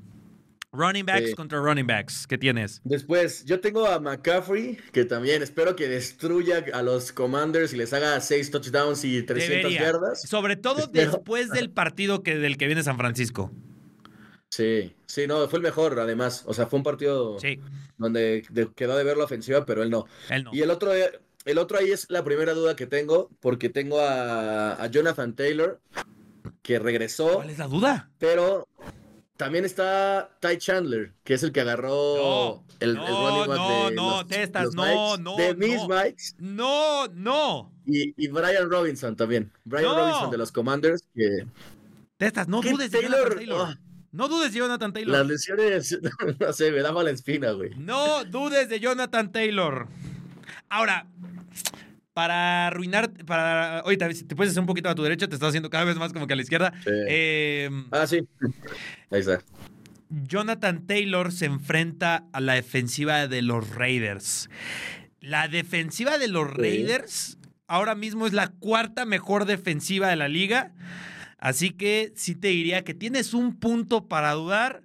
Running 0.73 1.05
backs 1.05 1.35
contra 1.35 1.59
running 1.59 1.87
backs, 1.87 2.29
¿qué 2.29 2.39
tienes? 2.39 2.81
Después, 2.85 3.45
yo 3.45 3.59
tengo 3.59 3.89
a 3.89 3.99
McCaffrey, 3.99 4.79
que 4.93 5.05
también 5.05 5.43
espero 5.43 5.75
que 5.75 5.89
destruya 5.89 6.65
a 6.73 6.83
los 6.83 7.11
Commanders 7.11 7.73
y 7.73 7.77
les 7.77 7.93
haga 7.93 8.21
seis 8.21 8.53
touchdowns 8.53 9.05
y 9.05 9.21
300 9.25 9.63
Debería. 9.63 9.81
yardas. 9.81 10.23
Sobre 10.23 10.55
todo 10.55 10.79
Espero. 10.79 11.11
después 11.11 11.51
del 11.51 11.71
partido 11.71 12.23
que, 12.23 12.37
del 12.37 12.57
que 12.57 12.67
viene 12.67 12.85
San 12.85 12.97
Francisco. 12.97 13.51
Sí, 14.51 14.95
sí, 15.07 15.27
no, 15.27 15.49
fue 15.49 15.59
el 15.59 15.63
mejor 15.63 15.99
además. 16.01 16.43
O 16.47 16.55
sea, 16.55 16.67
fue 16.67 16.79
un 16.79 16.83
partido 16.83 17.39
Sí, 17.39 17.61
donde 17.99 18.45
de- 18.51 18.73
quedó 18.75 18.97
de 18.97 19.05
ver 19.05 19.17
la 19.17 19.25
ofensiva, 19.25 19.65
pero 19.65 19.83
él 19.83 19.91
no. 19.91 20.07
él 20.29 20.45
no. 20.45 20.51
Y 20.53 20.61
el 20.63 20.71
otro, 20.71 20.91
el 20.93 21.59
otro 21.59 21.79
ahí 21.79 21.91
es 21.93 22.07
la 22.11 22.25
primera 22.25 22.53
duda 22.53 22.75
que 22.75 22.87
tengo, 22.87 23.31
porque 23.41 23.69
tengo 23.69 24.01
a, 24.01 24.73
a 24.73 24.87
Jonathan 24.89 25.35
Taylor, 25.37 25.81
que 26.63 26.79
regresó, 26.79 27.35
¿Cuál 27.35 27.51
es 27.51 27.59
la 27.59 27.69
duda? 27.69 28.11
pero 28.19 28.67
también 29.37 29.65
está 29.65 30.37
Ty 30.41 30.59
Chandler, 30.59 31.13
que 31.25 31.35
es 31.35 31.43
el 31.45 31.53
que 31.53 31.61
agarró 31.63 32.17
No, 32.17 32.65
el, 32.81 32.91
el 32.91 32.95
no, 32.97 33.07
running 33.07 33.49
back 33.49 33.57
no, 33.59 33.89
de 33.89 33.95
no, 33.95 34.11
los, 34.19 34.27
Testas, 34.27 34.65
los 34.65 34.75
no, 34.75 35.17
no, 35.17 35.37
de 35.37 35.55
mis 35.55 35.77
no. 35.77 35.89
Vikes. 35.89 36.35
No, 36.39 37.07
no. 37.15 37.73
Y, 37.87 38.13
y 38.23 38.29
Brian 38.29 38.69
Robinson 38.69 39.15
también. 39.17 39.51
Brian 39.65 39.85
No. 39.93 39.97
Robinson 39.97 40.31
de 40.31 40.39
los 40.39 40.51
Commanders, 40.53 41.05
que 41.15 41.47
Testas, 42.19 42.49
no 42.49 42.61
¿Qué 42.61 42.73
dudes 42.73 42.91
de 42.91 43.01
Taylor? 43.01 43.19
Jonathan 43.21 43.39
Taylor. 43.39 43.69
Ah. 43.71 43.81
No 44.13 44.29
dudes 44.29 44.53
de 44.53 44.59
Jonathan 44.59 44.93
Taylor. 44.93 45.19
las 45.19 45.27
lesiones, 45.27 45.99
no 46.41 46.53
sé, 46.53 46.73
me 46.73 46.81
da 46.83 46.93
mala 46.93 47.11
espina, 47.11 47.53
güey. 47.53 47.71
No 47.77 48.25
dudes 48.25 48.69
de 48.69 48.81
Jonathan 48.81 49.31
Taylor. 49.33 49.87
Ahora, 50.69 51.07
para 52.13 52.67
arruinar, 52.69 53.13
para. 53.25 53.81
Ahorita, 53.81 54.13
si 54.13 54.25
te 54.25 54.35
puedes 54.35 54.51
hacer 54.51 54.61
un 54.61 54.67
poquito 54.67 54.89
a 54.89 54.95
tu 54.95 55.03
derecha, 55.03 55.29
te 55.29 55.35
estás 55.35 55.51
haciendo 55.51 55.71
cada 55.71 55.85
vez 55.85 55.97
más 55.97 56.13
como 56.13 56.27
que 56.27 56.33
a 56.33 56.37
la 56.37 56.43
izquierda. 56.43 56.73
Sí. 56.85 56.91
Eh, 57.09 57.71
Ah, 57.93 58.07
sí. 58.07 58.27
Ahí 59.11 59.21
está. 59.21 59.41
Jonathan 60.09 60.87
Taylor 60.87 61.31
se 61.31 61.47
enfrenta 61.47 62.25
a 62.33 62.41
la 62.41 62.55
defensiva 62.55 63.29
de 63.29 63.43
los 63.43 63.71
Raiders. 63.77 64.51
La 65.21 65.47
defensiva 65.47 66.19
de 66.19 66.27
los 66.29 66.49
Sí. 66.49 66.55
Raiders 66.57 67.39
ahora 67.69 67.95
mismo 67.95 68.27
es 68.27 68.33
la 68.33 68.49
cuarta 68.49 69.05
mejor 69.05 69.45
defensiva 69.45 70.09
de 70.09 70.17
la 70.17 70.27
liga. 70.27 70.73
Así 71.41 71.71
que 71.71 72.13
sí 72.15 72.35
te 72.35 72.49
diría 72.49 72.85
que 72.85 72.95
tienes 72.95 73.35
un 73.35 73.57
punto 73.57 74.07
para 74.07 74.33
dudar. 74.33 74.83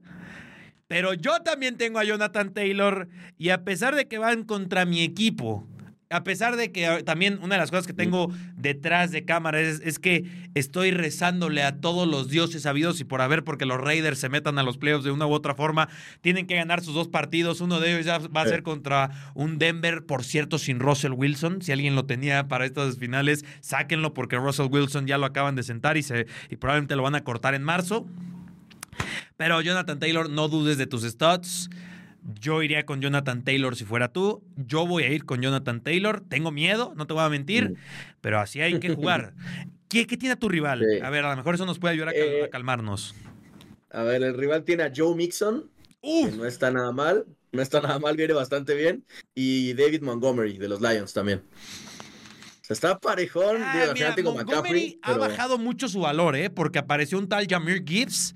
Pero 0.88 1.13
yo 1.13 1.41
también 1.41 1.77
tengo 1.77 2.00
a 2.00 2.03
Jonathan 2.03 2.53
Taylor 2.53 3.09
y 3.38 3.50
a 3.50 3.63
pesar 3.63 3.95
de 3.95 4.07
que 4.07 4.17
van 4.17 4.43
contra 4.43 4.85
mi 4.85 5.03
equipo, 5.03 5.67
a 6.15 6.24
pesar 6.24 6.55
de 6.55 6.72
que 6.72 6.88
ah, 6.88 7.03
también 7.03 7.39
una 7.41 7.55
de 7.55 7.62
las 7.62 7.72
cosas 7.72 7.88
que 7.88 7.93
tengo 7.93 8.31
detrás 8.55 9.12
de 9.12 9.25
cámara 9.25 9.60
es, 9.60 9.81
es 9.84 10.00
que 10.00 10.25
estoy 10.53 10.91
rezándole 10.91 11.63
a 11.63 11.79
todos 11.79 12.07
los 12.07 12.29
dioses 12.29 12.65
habidos 12.65 13.00
y 13.01 13.03
por 13.03 13.22
haber 13.22 13.43
porque 13.43 13.65
los 13.65 13.79
Raiders 13.79 14.19
se 14.19 14.29
metan 14.29 14.57
a 14.57 14.63
los 14.63 14.77
playoffs 14.77 15.03
de 15.03 15.12
una 15.12 15.27
u 15.27 15.34
otra 15.34 15.55
forma, 15.55 15.89
tienen 16.22 16.48
que 16.48 16.55
ganar 16.55 16.81
sus 16.81 16.93
dos 16.93 17.07
partidos, 17.07 17.62
uno 17.62 17.79
de 17.79 17.91
ellos 17.91 18.05
ya 18.05 18.19
va 18.19 18.41
a 18.41 18.48
ser 18.48 18.63
contra 18.63 19.12
un 19.34 19.57
Denver, 19.57 20.05
por 20.05 20.24
cierto, 20.24 20.57
sin 20.57 20.79
Russell 20.79 21.12
Wilson, 21.12 21.62
si 21.62 21.72
alguien 21.72 21.95
lo 21.95 22.05
tenía 22.05 22.48
para 22.48 22.65
estas 22.65 22.98
finales, 22.98 23.43
sáquenlo 23.60 24.13
porque 24.13 24.38
Russell 24.38 24.67
Wilson 24.69 25.07
ya 25.07 25.17
lo 25.17 25.25
acaban 25.25 25.55
de 25.55 25.63
sentar 25.63 25.98
y, 25.98 26.03
se, 26.03 26.27
y 26.50 26.55
probablemente 26.55 26.95
lo 26.95 27.03
van 27.03 27.15
a 27.15 27.24
cortar 27.24 27.55
en 27.55 27.63
marzo. 27.63 28.05
Pero 29.38 29.62
Jonathan 29.62 30.00
Taylor, 30.00 30.29
no 30.29 30.48
dudes 30.48 30.77
de 30.77 30.88
tus 30.88 31.03
stats. 31.03 31.69
Yo 32.41 32.63
iría 32.63 32.86
con 32.86 33.01
Jonathan 33.01 33.44
Taylor 33.44 33.75
si 33.75 33.86
fuera 33.86 34.12
tú. 34.12 34.44
Yo 34.55 34.88
voy 34.88 35.03
a 35.03 35.10
ir 35.10 35.25
con 35.25 35.41
Jonathan 35.41 35.82
Taylor. 35.82 36.22
Tengo 36.27 36.51
miedo, 36.51 36.94
no 36.96 37.05
te 37.08 37.13
voy 37.13 37.24
a 37.24 37.29
mentir, 37.29 37.75
pero 38.22 38.39
así 38.39 38.62
hay 38.62 38.79
que 38.79 38.89
jugar. 38.96 39.34
¿Qué, 39.89 40.08
qué 40.08 40.17
tiene 40.17 40.36
tu 40.36 40.50
rival? 40.50 40.79
Sí. 40.89 41.00
A 41.01 41.10
ver, 41.12 41.24
a 41.25 41.29
lo 41.32 41.38
mejor 41.38 41.55
eso 41.55 41.65
nos 41.65 41.77
puede 41.79 41.94
ayudar 41.94 42.10
a, 42.10 42.13
cal- 42.13 42.22
Eh, 42.24 42.44
a 42.46 42.50
calmarnos. 42.50 43.13
A 43.91 44.01
ver, 44.03 44.24
el 44.24 44.36
rival 44.36 44.63
tiene 44.63 44.84
a 44.84 44.91
Joe 44.94 45.15
Mixon, 45.15 45.70
Uf, 46.01 46.32
que 46.32 46.36
no 46.38 46.46
está 46.46 46.72
nada 46.72 46.91
mal. 46.91 47.25
No 47.51 47.62
está 47.62 47.79
nada 47.79 48.00
mal, 48.00 48.17
viene 48.17 48.34
bastante 48.34 48.74
bien. 48.75 49.05
Y 49.34 49.74
David 49.75 50.01
Montgomery 50.01 50.58
de 50.58 50.67
los 50.67 50.82
Lions 50.82 51.13
también. 51.13 51.44
O 52.62 52.65
sea, 52.67 52.74
está 52.74 53.00
parejón. 53.00 53.58
Ah, 53.62 53.79
Digo, 53.79 53.94
mira, 53.94 54.10
Montgomery 54.10 54.44
McCaffrey. 54.46 55.00
ha 55.03 55.08
pero- 55.13 55.20
bajado 55.22 55.58
mucho 55.60 55.88
su 55.88 56.00
valor, 56.01 56.36
¿eh? 56.36 56.50
Porque 56.50 56.79
apareció 56.79 57.17
un 57.20 57.29
tal 57.29 57.48
Jameer 57.48 57.84
Gibbs 57.88 58.34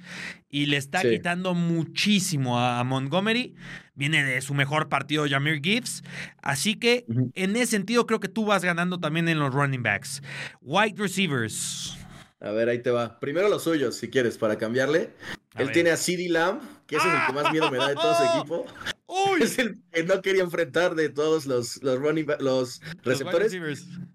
y 0.49 0.65
le 0.65 0.77
está 0.77 1.01
Sí. 1.01 1.09
quitando 1.09 1.53
muchísimo 1.53 2.59
a, 2.59 2.83
Montgomery. 2.83 3.55
Viene 3.95 4.23
de 4.23 4.41
su 4.41 4.53
mejor 4.53 4.89
partido 4.89 5.25
Jameer 5.29 5.61
Gibbs. 5.61 6.03
Así 6.41 6.75
que 6.75 7.05
en 7.35 7.55
ese 7.55 7.67
sentido 7.67 8.05
creo 8.05 8.19
que 8.19 8.29
tú 8.29 8.45
vas 8.45 8.63
ganando 8.63 8.99
también 8.99 9.27
en 9.29 9.39
los 9.39 9.53
running 9.53 9.83
backs. 9.83 10.21
Wide 10.61 10.95
receivers. 10.97 11.97
A 12.41 12.51
ver, 12.51 12.69
ahí 12.69 12.81
te 12.81 12.89
va. 12.91 13.19
Primero 13.19 13.49
los 13.49 13.63
suyos, 13.63 13.95
si 13.95 14.09
quieres, 14.09 14.37
para 14.37 14.57
cambiarle. 14.57 15.11
A 15.55 15.59
Él 15.61 15.67
ver. 15.67 15.73
tiene 15.73 15.89
a 15.91 15.97
CD 15.97 16.29
Lamb, 16.29 16.61
que 16.87 16.95
ese 16.95 17.07
es 17.07 17.13
el 17.13 17.19
que 17.27 17.33
más 17.33 17.51
miedo 17.51 17.69
me 17.69 17.77
da 17.77 17.89
de 17.89 17.95
todo 17.95 18.15
su 18.15 18.23
equipo. 18.39 18.65
¡Uy! 19.09 19.41
Es 19.41 19.57
el 19.57 19.79
que 19.91 20.03
no 20.03 20.21
quería 20.21 20.43
enfrentar 20.43 20.93
de 20.95 21.09
todos 21.09 21.45
los, 21.47 21.81
los 21.81 21.97
running 21.99 22.27
los 22.39 22.79
receptores. 23.03 23.53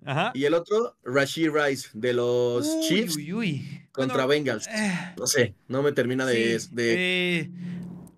Ajá. 0.05 0.31
Y 0.35 0.45
el 0.45 0.55
otro, 0.55 0.97
Rashid 1.05 1.51
Rice, 1.51 1.89
de 1.95 2.13
los 2.13 2.65
Uy, 2.67 2.89
Chiefs 2.89 3.17
uy, 3.17 3.33
uy. 3.33 3.83
contra 3.93 4.25
Bueno, 4.27 4.29
Bengals. 4.29 4.69
eh, 4.69 5.15
No 5.19 5.27
sé, 5.27 5.55
no 5.69 5.83
me 5.83 5.93
termina 5.93 6.25
de... 6.27 6.61
Sí, 6.61 6.69
de- 6.73 7.41
eh, 7.41 7.51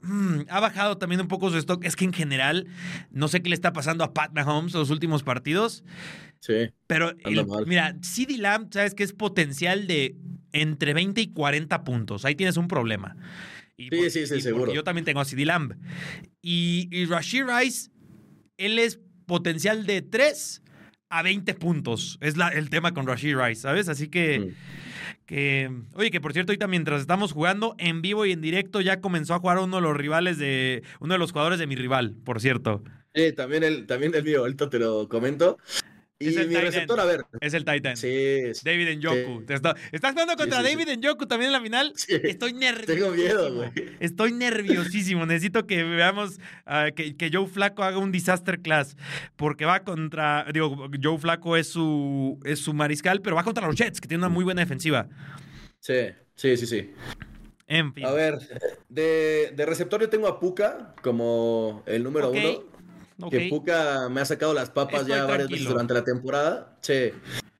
mm, 0.02 0.40
ha 0.50 0.60
bajado 0.60 0.98
también 0.98 1.20
un 1.22 1.28
poco 1.28 1.48
su 1.50 1.56
stock. 1.58 1.82
Es 1.84 1.96
que 1.96 2.04
en 2.04 2.12
general, 2.12 2.66
no 3.10 3.28
sé 3.28 3.40
qué 3.42 3.48
le 3.48 3.54
está 3.54 3.72
pasando 3.72 4.04
a 4.04 4.12
Pat 4.12 4.32
Mahomes 4.34 4.74
en 4.74 4.80
los 4.80 4.90
últimos 4.90 5.22
partidos. 5.22 5.82
Sí, 6.40 6.70
Pero, 6.86 7.10
el- 7.24 7.46
mira, 7.66 7.96
CD 8.02 8.36
Lamb, 8.36 8.70
sabes 8.72 8.94
que 8.94 9.02
es 9.02 9.12
potencial 9.14 9.86
de 9.86 10.14
entre 10.52 10.92
20 10.94 11.20
y 11.22 11.28
40 11.32 11.84
puntos. 11.84 12.24
Ahí 12.24 12.34
tienes 12.34 12.56
un 12.58 12.68
problema. 12.68 13.16
Y 13.76 13.84
Sí, 13.84 13.90
por- 13.96 14.10
sí, 14.10 14.26
sí, 14.26 14.34
y 14.36 14.40
seguro. 14.40 14.72
Yo 14.72 14.84
también 14.84 15.04
tengo 15.04 15.20
a 15.20 15.24
CD 15.24 15.44
Lamb. 15.44 15.74
Y, 16.42 16.88
y 16.90 17.04
Rashid 17.06 17.44
Rice, 17.44 17.90
él 18.56 18.78
es 18.78 19.00
potencial 19.26 19.86
de 19.86 20.02
3 20.02 20.62
a 21.10 21.22
20 21.22 21.54
puntos. 21.54 22.18
Es 22.20 22.36
la- 22.36 22.48
el 22.48 22.70
tema 22.70 22.92
con 22.94 23.06
Rashid 23.06 23.36
Rice, 23.36 23.60
¿sabes? 23.62 23.88
Así 23.88 24.08
que. 24.08 24.38
Mm. 24.40 24.50
Que, 25.26 25.68
oye, 25.94 26.12
que 26.12 26.20
por 26.20 26.32
cierto, 26.32 26.52
ahorita 26.52 26.68
mientras 26.68 27.00
estamos 27.00 27.32
jugando 27.32 27.74
en 27.78 28.00
vivo 28.00 28.26
y 28.26 28.32
en 28.32 28.40
directo, 28.40 28.80
ya 28.80 29.00
comenzó 29.00 29.34
a 29.34 29.40
jugar 29.40 29.58
uno 29.58 29.76
de 29.76 29.82
los 29.82 29.96
rivales 29.96 30.38
de. 30.38 30.84
Uno 31.00 31.14
de 31.14 31.18
los 31.18 31.32
jugadores 31.32 31.58
de 31.58 31.66
mi 31.66 31.74
rival, 31.74 32.14
por 32.24 32.40
cierto. 32.40 32.84
Sí, 33.12 33.32
también 33.32 33.64
el, 33.64 33.86
también 33.86 34.14
el 34.14 34.22
mío, 34.22 34.40
ahorita 34.40 34.70
te 34.70 34.78
lo 34.78 35.08
comento. 35.08 35.58
Y 36.18 36.28
Es 36.28 36.36
el 36.38 36.48
mi 36.48 36.54
receptor, 36.56 36.98
end. 36.98 37.08
a 37.08 37.12
ver. 37.12 37.24
Es 37.42 37.52
el 37.52 37.64
Titan. 37.66 37.94
Sí, 37.96 38.54
sí, 38.54 38.60
David 38.64 38.96
Njoku. 38.98 39.40
Sí. 39.40 39.46
Te 39.46 39.54
está- 39.54 39.74
¿Estás 39.92 40.12
jugando 40.12 40.34
contra 40.36 40.62
sí. 40.62 40.64
David 40.74 40.96
Njoku 40.98 41.26
también 41.26 41.48
en 41.48 41.52
la 41.52 41.60
final? 41.60 41.92
Sí. 41.94 42.14
Estoy 42.24 42.54
nervioso. 42.54 42.86
Tengo 42.94 43.10
miedo, 43.10 43.54
güey. 43.54 43.70
Estoy 44.00 44.32
nerviosísimo. 44.32 45.26
Necesito 45.26 45.66
que 45.66 45.84
veamos 45.84 46.38
ah, 46.64 46.88
que, 46.96 47.16
que 47.16 47.30
Joe 47.30 47.46
Flaco 47.46 47.82
haga 47.84 47.98
un 47.98 48.12
disaster 48.12 48.60
class. 48.60 48.96
Porque 49.36 49.66
va 49.66 49.80
contra. 49.84 50.46
Digo, 50.52 50.88
Joe 51.02 51.18
Flaco 51.18 51.54
es 51.56 51.68
su, 51.68 52.40
es 52.44 52.60
su 52.60 52.72
mariscal, 52.72 53.20
pero 53.20 53.36
va 53.36 53.44
contra 53.44 53.66
los 53.66 53.76
Jets, 53.76 54.00
que 54.00 54.08
tiene 54.08 54.24
una 54.24 54.30
muy 54.32 54.44
buena 54.44 54.62
defensiva. 54.62 55.08
sí, 55.80 55.94
sí, 56.34 56.56
sí, 56.56 56.66
sí. 56.66 56.90
En 57.68 57.92
fin. 57.92 58.06
A 58.06 58.12
ver, 58.12 58.38
de, 58.88 59.52
de 59.54 59.66
receptor 59.66 60.00
yo 60.00 60.08
tengo 60.08 60.28
a 60.28 60.38
Puka 60.40 60.94
como 61.02 61.82
el 61.86 62.04
número 62.04 62.28
Ok, 62.28 62.36
uno. 62.36 62.75
Que 63.30 63.48
Puka 63.48 64.08
me 64.10 64.20
ha 64.20 64.24
sacado 64.24 64.52
las 64.54 64.70
papas 64.70 65.02
Estoy 65.02 65.16
ya 65.16 65.24
varias 65.24 65.48
veces 65.48 65.68
durante 65.68 65.94
la 65.94 66.04
temporada. 66.04 66.76
Sí. 66.82 67.12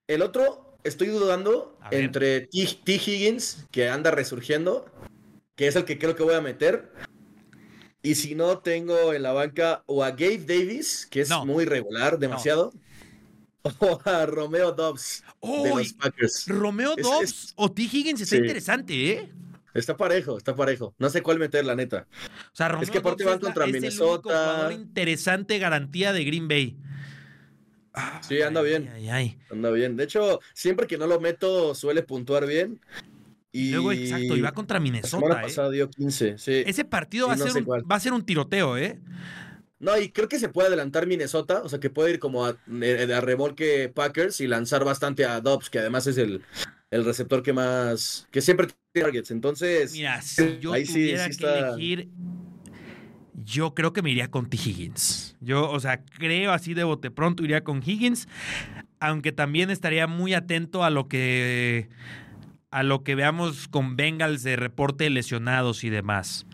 El 0.06 0.22
otro, 0.22 0.78
estoy 0.84 1.08
dudando 1.08 1.78
entre 1.90 2.42
T, 2.42 2.78
T. 2.84 2.92
Higgins, 2.94 3.66
que 3.70 3.88
anda 3.88 4.10
resurgiendo, 4.10 4.86
que 5.54 5.66
es 5.66 5.76
el 5.76 5.84
que 5.84 5.98
creo 5.98 6.14
que 6.14 6.22
voy 6.22 6.34
a 6.34 6.40
meter. 6.40 6.92
Y 8.02 8.14
si 8.14 8.34
no, 8.34 8.58
tengo 8.58 9.12
en 9.14 9.22
la 9.22 9.32
banca 9.32 9.82
o 9.86 10.04
a 10.04 10.10
Gabe 10.10 10.38
Davis, 10.46 11.06
que 11.10 11.22
es 11.22 11.28
No. 11.30 11.44
muy 11.46 11.64
regular, 11.64 12.18
demasiado. 12.18 12.72
O 13.80 13.98
a 14.04 14.24
Romeo 14.26 14.70
Dobbs 14.70 15.24
de 15.42 15.48
¡Uy! 15.48 15.82
los 15.82 15.92
Packers. 15.94 16.44
Romeo 16.46 16.94
Es- 16.96 17.02
Dobbs 17.04 17.22
es- 17.24 17.52
o 17.56 17.68
T. 17.72 17.82
Higgins 17.82 18.20
está 18.20 18.36
Sí. 18.36 18.42
interesante, 18.42 19.10
¿eh? 19.10 19.32
Está 19.76 19.96
parejo, 19.96 20.36
está 20.38 20.54
parejo. 20.56 20.94
No 20.98 21.08
sé 21.10 21.22
cuál 21.22 21.38
meter, 21.38 21.64
la 21.64 21.74
neta. 21.74 22.06
O 22.52 22.56
sea, 22.56 22.68
Romeo 22.68 22.90
que 22.90 22.98
aparte 22.98 23.24
van 23.24 23.34
es 23.34 23.40
la- 23.40 23.46
contra 23.46 23.64
es 23.64 23.68
el 23.70 23.76
único 23.76 23.82
Minnesota. 23.82 24.22
jugador 24.22 24.72
interesante 24.72 25.58
garantía 25.58 26.12
de 26.12 26.24
Green 26.24 26.48
Bay. 26.48 26.76
Sí, 28.20 28.42
anda 28.42 28.60
Ay, 28.60 28.66
bien. 28.66 28.90
Ay, 28.94 29.08
ay. 29.08 29.38
Anda 29.50 29.70
bien. 29.70 29.96
De 29.96 30.04
hecho, 30.04 30.40
siempre 30.52 30.86
que 30.86 30.98
no 30.98 31.06
lo 31.06 31.18
meto, 31.20 31.74
suele 31.74 32.02
puntuar 32.02 32.46
bien. 32.46 32.78
Y 33.52 33.70
Luego, 33.70 33.92
exacto, 33.92 34.36
y 34.36 34.40
va 34.42 34.52
contra 34.52 34.76
La 34.76 34.80
Minnesota, 34.82 35.38
¿eh? 35.38 35.42
pasada 35.42 35.70
dio 35.70 35.88
15, 35.88 36.36
sí. 36.36 36.62
Ese 36.66 36.84
partido 36.84 37.24
Sí, 37.26 37.28
va, 37.40 37.46
a 37.46 37.50
ser 37.50 37.62
un, 37.62 37.68
va 37.90 37.96
a 37.96 38.00
ser 38.00 38.12
un 38.12 38.26
tiroteo, 38.26 38.76
¿eh? 38.76 39.00
No, 39.78 39.96
y 39.98 40.10
creo 40.10 40.28
que 40.28 40.38
se 40.38 40.50
puede 40.50 40.68
adelantar 40.68 41.06
Minnesota, 41.06 41.62
o 41.62 41.68
sea 41.70 41.80
que 41.80 41.88
puede 41.88 42.10
ir 42.10 42.18
como 42.18 42.44
a, 42.44 42.56
eh, 42.82 43.12
a 43.14 43.20
remolque 43.22 43.88
Packers 43.94 44.40
y 44.42 44.46
lanzar 44.46 44.84
bastante 44.84 45.24
a 45.24 45.40
Dobbs, 45.40 45.70
que 45.70 45.78
además 45.78 46.06
es 46.06 46.18
el, 46.18 46.42
el 46.90 47.04
receptor 47.04 47.42
que 47.42 47.54
más, 47.54 48.26
que 48.30 48.42
siempre 48.42 48.68
targets. 49.00 49.30
Entonces, 49.30 49.92
Mira, 49.92 50.20
si 50.22 50.58
yo 50.60 50.72
ahí 50.72 50.84
tuviera 50.84 51.24
sí 51.24 51.38
que 51.38 51.46
está- 51.46 51.68
elegir, 51.70 52.08
yo 53.44 53.74
creo 53.74 53.92
que 53.92 54.02
me 54.02 54.10
iría 54.10 54.28
con 54.30 54.48
T. 54.48 54.56
Higgins. 54.56 55.36
Yo, 55.40 55.70
o 55.70 55.78
sea, 55.80 56.02
creo 56.04 56.52
así 56.52 56.74
de 56.74 56.84
bote 56.84 57.10
pronto 57.10 57.44
iría 57.44 57.62
con 57.62 57.82
Higgins, 57.84 58.26
aunque 58.98 59.30
también 59.32 59.70
estaría 59.70 60.06
muy 60.06 60.34
atento 60.34 60.82
a 60.84 60.90
lo 60.90 61.06
que 61.08 61.88
a 62.70 62.82
lo 62.82 63.04
que 63.04 63.14
veamos 63.14 63.68
con 63.68 63.96
Bengals 63.96 64.42
de 64.42 64.56
reporte 64.56 65.08
lesionados 65.08 65.84
y 65.84 65.90
demás. 65.90 66.44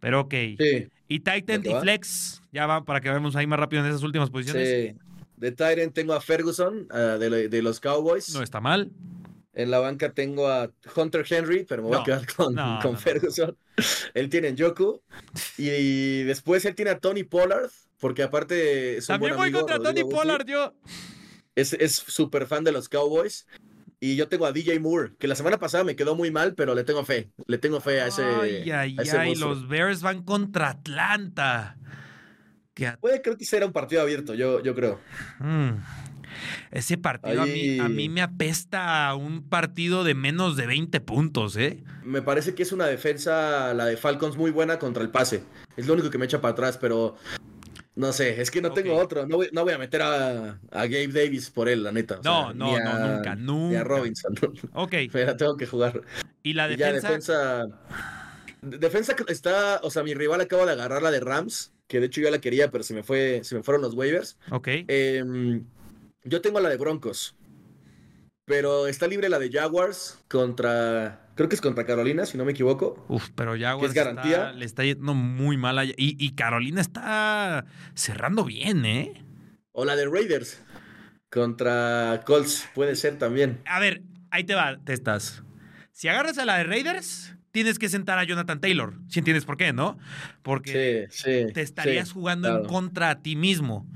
Pero 0.00 0.22
ok. 0.22 0.34
sí, 0.58 0.88
Y 1.06 1.18
Titan 1.20 1.42
¿Ya 1.46 1.60
te 1.62 1.70
y? 1.70 1.80
Flex, 1.80 2.42
ya 2.52 2.66
va 2.66 2.84
para 2.84 3.00
que 3.00 3.10
veamos 3.10 3.36
ahí 3.36 3.46
más 3.46 3.58
rápido 3.60 3.82
en 3.84 3.90
esas 3.90 4.02
últimas 4.02 4.30
posiciones. 4.30 4.68
sí. 4.94 4.98
De 5.36 5.52
Tyrant 5.52 5.94
tengo 5.94 6.12
a 6.12 6.20
Ferguson, 6.20 6.86
ah, 6.90 7.16
de, 7.18 7.48
de 7.48 7.62
los 7.62 7.80
Cowboys. 7.80 8.34
No 8.34 8.42
está 8.42 8.60
mal. 8.60 8.90
En 9.60 9.70
la 9.70 9.78
banca 9.78 10.12
tengo 10.12 10.48
a 10.48 10.70
Hunter 10.96 11.24
Henry, 11.28 11.64
pero 11.64 11.82
me 11.82 11.88
voy 11.88 11.96
No, 11.96 12.02
a 12.02 12.04
quedar 12.04 12.26
con, 12.34 12.54
no, 12.54 12.78
con 12.82 12.92
no, 12.92 12.98
no. 12.98 12.98
Ferguson. 12.98 13.56
Él 14.14 14.28
tiene 14.28 14.54
Joku. 14.58 15.02
Y 15.56 16.22
después 16.24 16.64
él 16.64 16.74
tiene 16.74 16.92
a 16.92 16.98
Tony 16.98 17.24
Pollard, 17.24 17.70
porque 17.98 18.22
aparte 18.22 18.96
es 18.98 19.08
un 19.08 19.14
También 19.14 19.36
buen 19.36 19.38
voy 19.38 19.48
amigo, 19.48 19.60
contra 19.60 19.76
Tony 19.80 20.02
Rodrigo. 20.02 20.08
Pollard, 20.10 20.46
yo. 20.46 20.74
Es 21.54 21.72
es 21.74 21.94
súper 21.96 22.46
fan 22.46 22.64
de 22.64 22.72
los 22.72 22.88
Cowboys. 22.88 23.46
Y 24.02 24.16
yo 24.16 24.28
tengo 24.28 24.46
a 24.46 24.52
DJ 24.52 24.80
Moore, 24.80 25.12
que 25.18 25.28
la 25.28 25.34
semana 25.34 25.58
pasada 25.58 25.84
me 25.84 25.94
quedó 25.96 26.14
muy 26.16 26.30
mal, 26.30 26.54
pero 26.54 26.74
le 26.74 26.84
tengo 26.84 27.04
fe. 27.04 27.30
Le 27.46 27.58
tengo 27.58 27.80
fe 27.82 28.00
a 28.00 28.06
ese. 28.06 28.22
ay, 28.24 28.70
ay, 28.70 28.96
a 28.98 29.02
ese 29.02 29.18
ay, 29.18 29.28
monstruo. 29.28 29.54
los 29.54 29.68
Bears 29.68 30.00
van 30.02 30.22
contra 30.24 30.70
Atlanta. 30.70 31.76
Puede, 33.00 33.20
creo 33.20 33.36
que 33.36 33.44
será 33.44 33.66
un 33.66 33.72
partido 33.72 34.00
abierto, 34.00 34.32
yo, 34.34 34.62
yo 34.62 34.74
creo. 34.74 35.00
Mm. 35.38 35.72
Ese 36.70 36.98
partido 36.98 37.42
a, 37.42 37.46
mí, 37.46 37.78
a 37.78 37.88
mí 37.88 38.08
me 38.08 38.22
apesta 38.22 39.08
a 39.08 39.14
un 39.14 39.42
partido 39.48 40.04
de 40.04 40.14
menos 40.14 40.56
de 40.56 40.66
20 40.66 41.00
puntos, 41.00 41.56
¿eh? 41.56 41.82
Me 42.04 42.22
parece 42.22 42.54
que 42.54 42.62
es 42.62 42.72
una 42.72 42.86
defensa, 42.86 43.74
la 43.74 43.86
de 43.86 43.96
Falcons, 43.96 44.36
muy 44.36 44.50
buena 44.50 44.78
contra 44.78 45.02
el 45.02 45.10
pase. 45.10 45.42
Es 45.76 45.86
lo 45.86 45.94
único 45.94 46.10
que 46.10 46.18
me 46.18 46.24
echa 46.26 46.40
para 46.40 46.52
atrás, 46.52 46.78
pero 46.78 47.16
no 47.96 48.12
sé, 48.12 48.40
es 48.40 48.50
que 48.50 48.62
no 48.62 48.72
tengo 48.72 48.96
otro. 48.96 49.26
No 49.26 49.36
voy, 49.36 49.48
no 49.52 49.62
voy 49.64 49.72
a 49.74 49.78
meter 49.78 50.02
a, 50.02 50.58
a 50.70 50.86
Gabe 50.86 51.08
Davis 51.08 51.50
por 51.50 51.68
él, 51.68 51.82
la 51.82 51.92
neta. 51.92 52.20
o 52.20 52.22
No, 52.22 52.44
sea, 52.46 52.54
no, 52.54 52.78
no, 52.78 52.88
a- 52.90 52.98
nunca, 53.16 53.34
Ni 53.36 53.42
nunca. 53.42 53.80
a 53.80 53.84
Robinson. 53.84 54.34
Ok. 54.72 54.94
Me 55.12 55.24
la 55.24 55.36
tengo 55.36 55.56
que 55.56 55.66
jugar. 55.66 56.00
Y 56.42 56.54
la 56.54 56.70
Y 56.70 56.76
ya 56.76 56.92
defensa. 56.92 57.66
defensa. 58.62 59.14
está, 59.28 59.80
o 59.82 59.90
sea, 59.90 60.02
mi 60.02 60.14
rival 60.14 60.40
acaba 60.40 60.66
de 60.66 60.72
agarrar 60.72 61.02
la 61.02 61.10
de 61.10 61.20
Rams, 61.20 61.72
que 61.86 62.00
de 62.00 62.06
hecho 62.06 62.20
yo 62.20 62.30
la 62.30 62.38
quería, 62.40 62.70
pero 62.70 62.84
se 62.84 62.94
me 62.94 63.02
fue, 63.02 63.40
se 63.44 63.54
me 63.54 63.62
fueron 63.62 63.82
los 63.82 63.94
waivers. 63.94 64.38
Ok. 64.50 64.68
Em, 64.88 65.64
yo 66.24 66.40
tengo 66.40 66.60
la 66.60 66.68
de 66.68 66.76
Broncos, 66.76 67.34
pero 68.44 68.86
está 68.86 69.06
libre 69.06 69.28
la 69.28 69.38
de 69.38 69.50
Jaguars 69.50 70.18
contra, 70.28 71.28
creo 71.36 71.48
que 71.48 71.54
es 71.54 71.60
contra 71.60 71.86
Carolina, 71.86 72.26
si 72.26 72.36
no 72.36 72.44
me 72.44 72.52
equivoco. 72.52 73.04
Uf, 73.08 73.28
pero 73.34 73.56
Jaguars 73.58 73.90
es 73.90 73.94
garantía? 73.94 74.36
está- 74.48 74.52
le 74.52 74.64
está 74.64 74.84
yendo 74.84 75.14
muy 75.14 75.56
mal. 75.56 75.78
a- 75.78 75.84
Y, 75.84 75.94
y 75.96 76.30
Carolina 76.34 76.80
está 76.80 77.64
cerrando 77.94 78.44
bien, 78.44 78.84
¿eh? 78.84 79.24
O 79.72 79.84
la 79.84 79.94
de 79.96 80.06
Raiders 80.06 80.60
contra 81.30 82.22
Colts, 82.26 82.68
puede 82.74 82.96
ser 82.96 83.18
también. 83.18 83.60
A 83.66 83.78
ver, 83.78 84.02
ahí 84.30 84.44
te 84.44 84.54
va, 84.54 84.78
te 84.82 84.92
estás. 84.92 85.42
Si 85.92 86.08
agarras 86.08 86.38
a 86.38 86.44
la 86.44 86.56
de 86.58 86.64
Raiders, 86.64 87.36
tienes 87.52 87.78
que 87.78 87.88
sentar 87.88 88.18
a 88.18 88.24
Jonathan 88.24 88.60
Taylor. 88.60 88.94
Si 89.08 89.20
entiendes 89.20 89.44
por 89.44 89.56
qué, 89.56 89.72
¿no? 89.72 89.96
Porque 90.42 91.06
Sí, 91.10 91.22
sí. 91.46 91.52
te 91.52 91.62
estarías 91.62 92.12
jugando 92.12 92.48
en 92.48 92.64
contra 92.66 93.10
a 93.10 93.22
ti 93.22 93.36
mismo. 93.36 93.86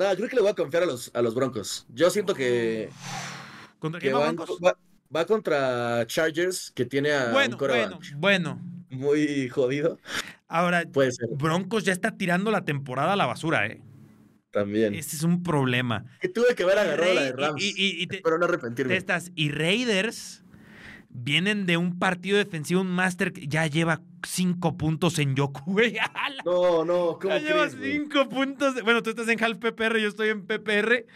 No, 0.00 0.16
creo 0.16 0.28
que 0.30 0.36
le 0.36 0.40
voy 0.40 0.50
a 0.50 0.54
confiar 0.54 0.84
a 0.84 0.86
los, 0.86 1.10
a 1.12 1.20
los 1.20 1.34
Broncos. 1.34 1.86
Yo 1.92 2.08
siento 2.08 2.34
que, 2.34 2.88
¿Contra 3.78 4.00
quién 4.00 4.14
va 4.14 4.32
va, 4.32 4.76
va- 5.14 5.26
contra 5.26 6.06
Chargers, 6.06 6.70
que 6.74 6.86
tiene 6.86 7.12
a 7.12 7.32
Bueno, 7.32 7.58
un 7.60 7.68
bueno, 7.68 8.00
bueno. 8.16 8.62
muy 8.88 9.46
jodido. 9.50 9.98
Ahora, 10.48 10.84
Puede 10.90 11.12
ser. 11.12 11.28
Broncos 11.32 11.84
ya 11.84 11.92
está 11.92 12.16
tirando 12.16 12.50
la 12.50 12.64
temporada 12.64 13.12
a 13.12 13.16
la 13.16 13.26
basura, 13.26 13.66
¿eh? 13.66 13.82
También. 14.50 14.94
Ese 14.94 15.16
es 15.16 15.22
un 15.22 15.42
problema. 15.42 16.06
Que 16.18 16.28
tuve 16.30 16.54
que 16.56 16.62
haber 16.62 16.78
agarrado 16.78 17.12
la 17.14 17.22
de 17.22 17.32
Rams. 17.32 17.62
y- 17.62 17.68
y- 17.76 18.02
y 18.02 18.06
te- 18.06 18.16
Espero 18.16 18.38
no 18.38 18.46
arrepentirme. 18.46 18.92
de 18.94 18.98
estas. 18.98 19.30
Y 19.34 19.50
Raiders 19.50 20.42
vienen 21.12 21.66
de 21.66 21.76
un 21.76 21.98
partido 21.98 22.38
defensivo, 22.38 22.80
un 22.82 22.90
máster 22.90 23.32
que 23.32 23.46
ya 23.48 23.66
lleva 23.66 24.00
cinco 24.26 24.76
puntos 24.76 25.18
en 25.18 25.34
Yoku, 25.34 25.72
güey. 25.72 25.96
No, 26.44 26.84
no, 26.84 27.18
¿cómo 27.20 27.34
Ya 27.34 27.38
lleva 27.40 27.66
güey? 27.68 27.92
cinco 27.92 28.28
puntos. 28.28 28.80
Bueno, 28.84 29.02
tú 29.02 29.10
estás 29.10 29.28
en 29.28 29.42
half 29.42 29.58
PPR, 29.58 29.98
yo 29.98 30.08
estoy 30.08 30.28
en 30.30 30.46
PPR. 30.46 31.06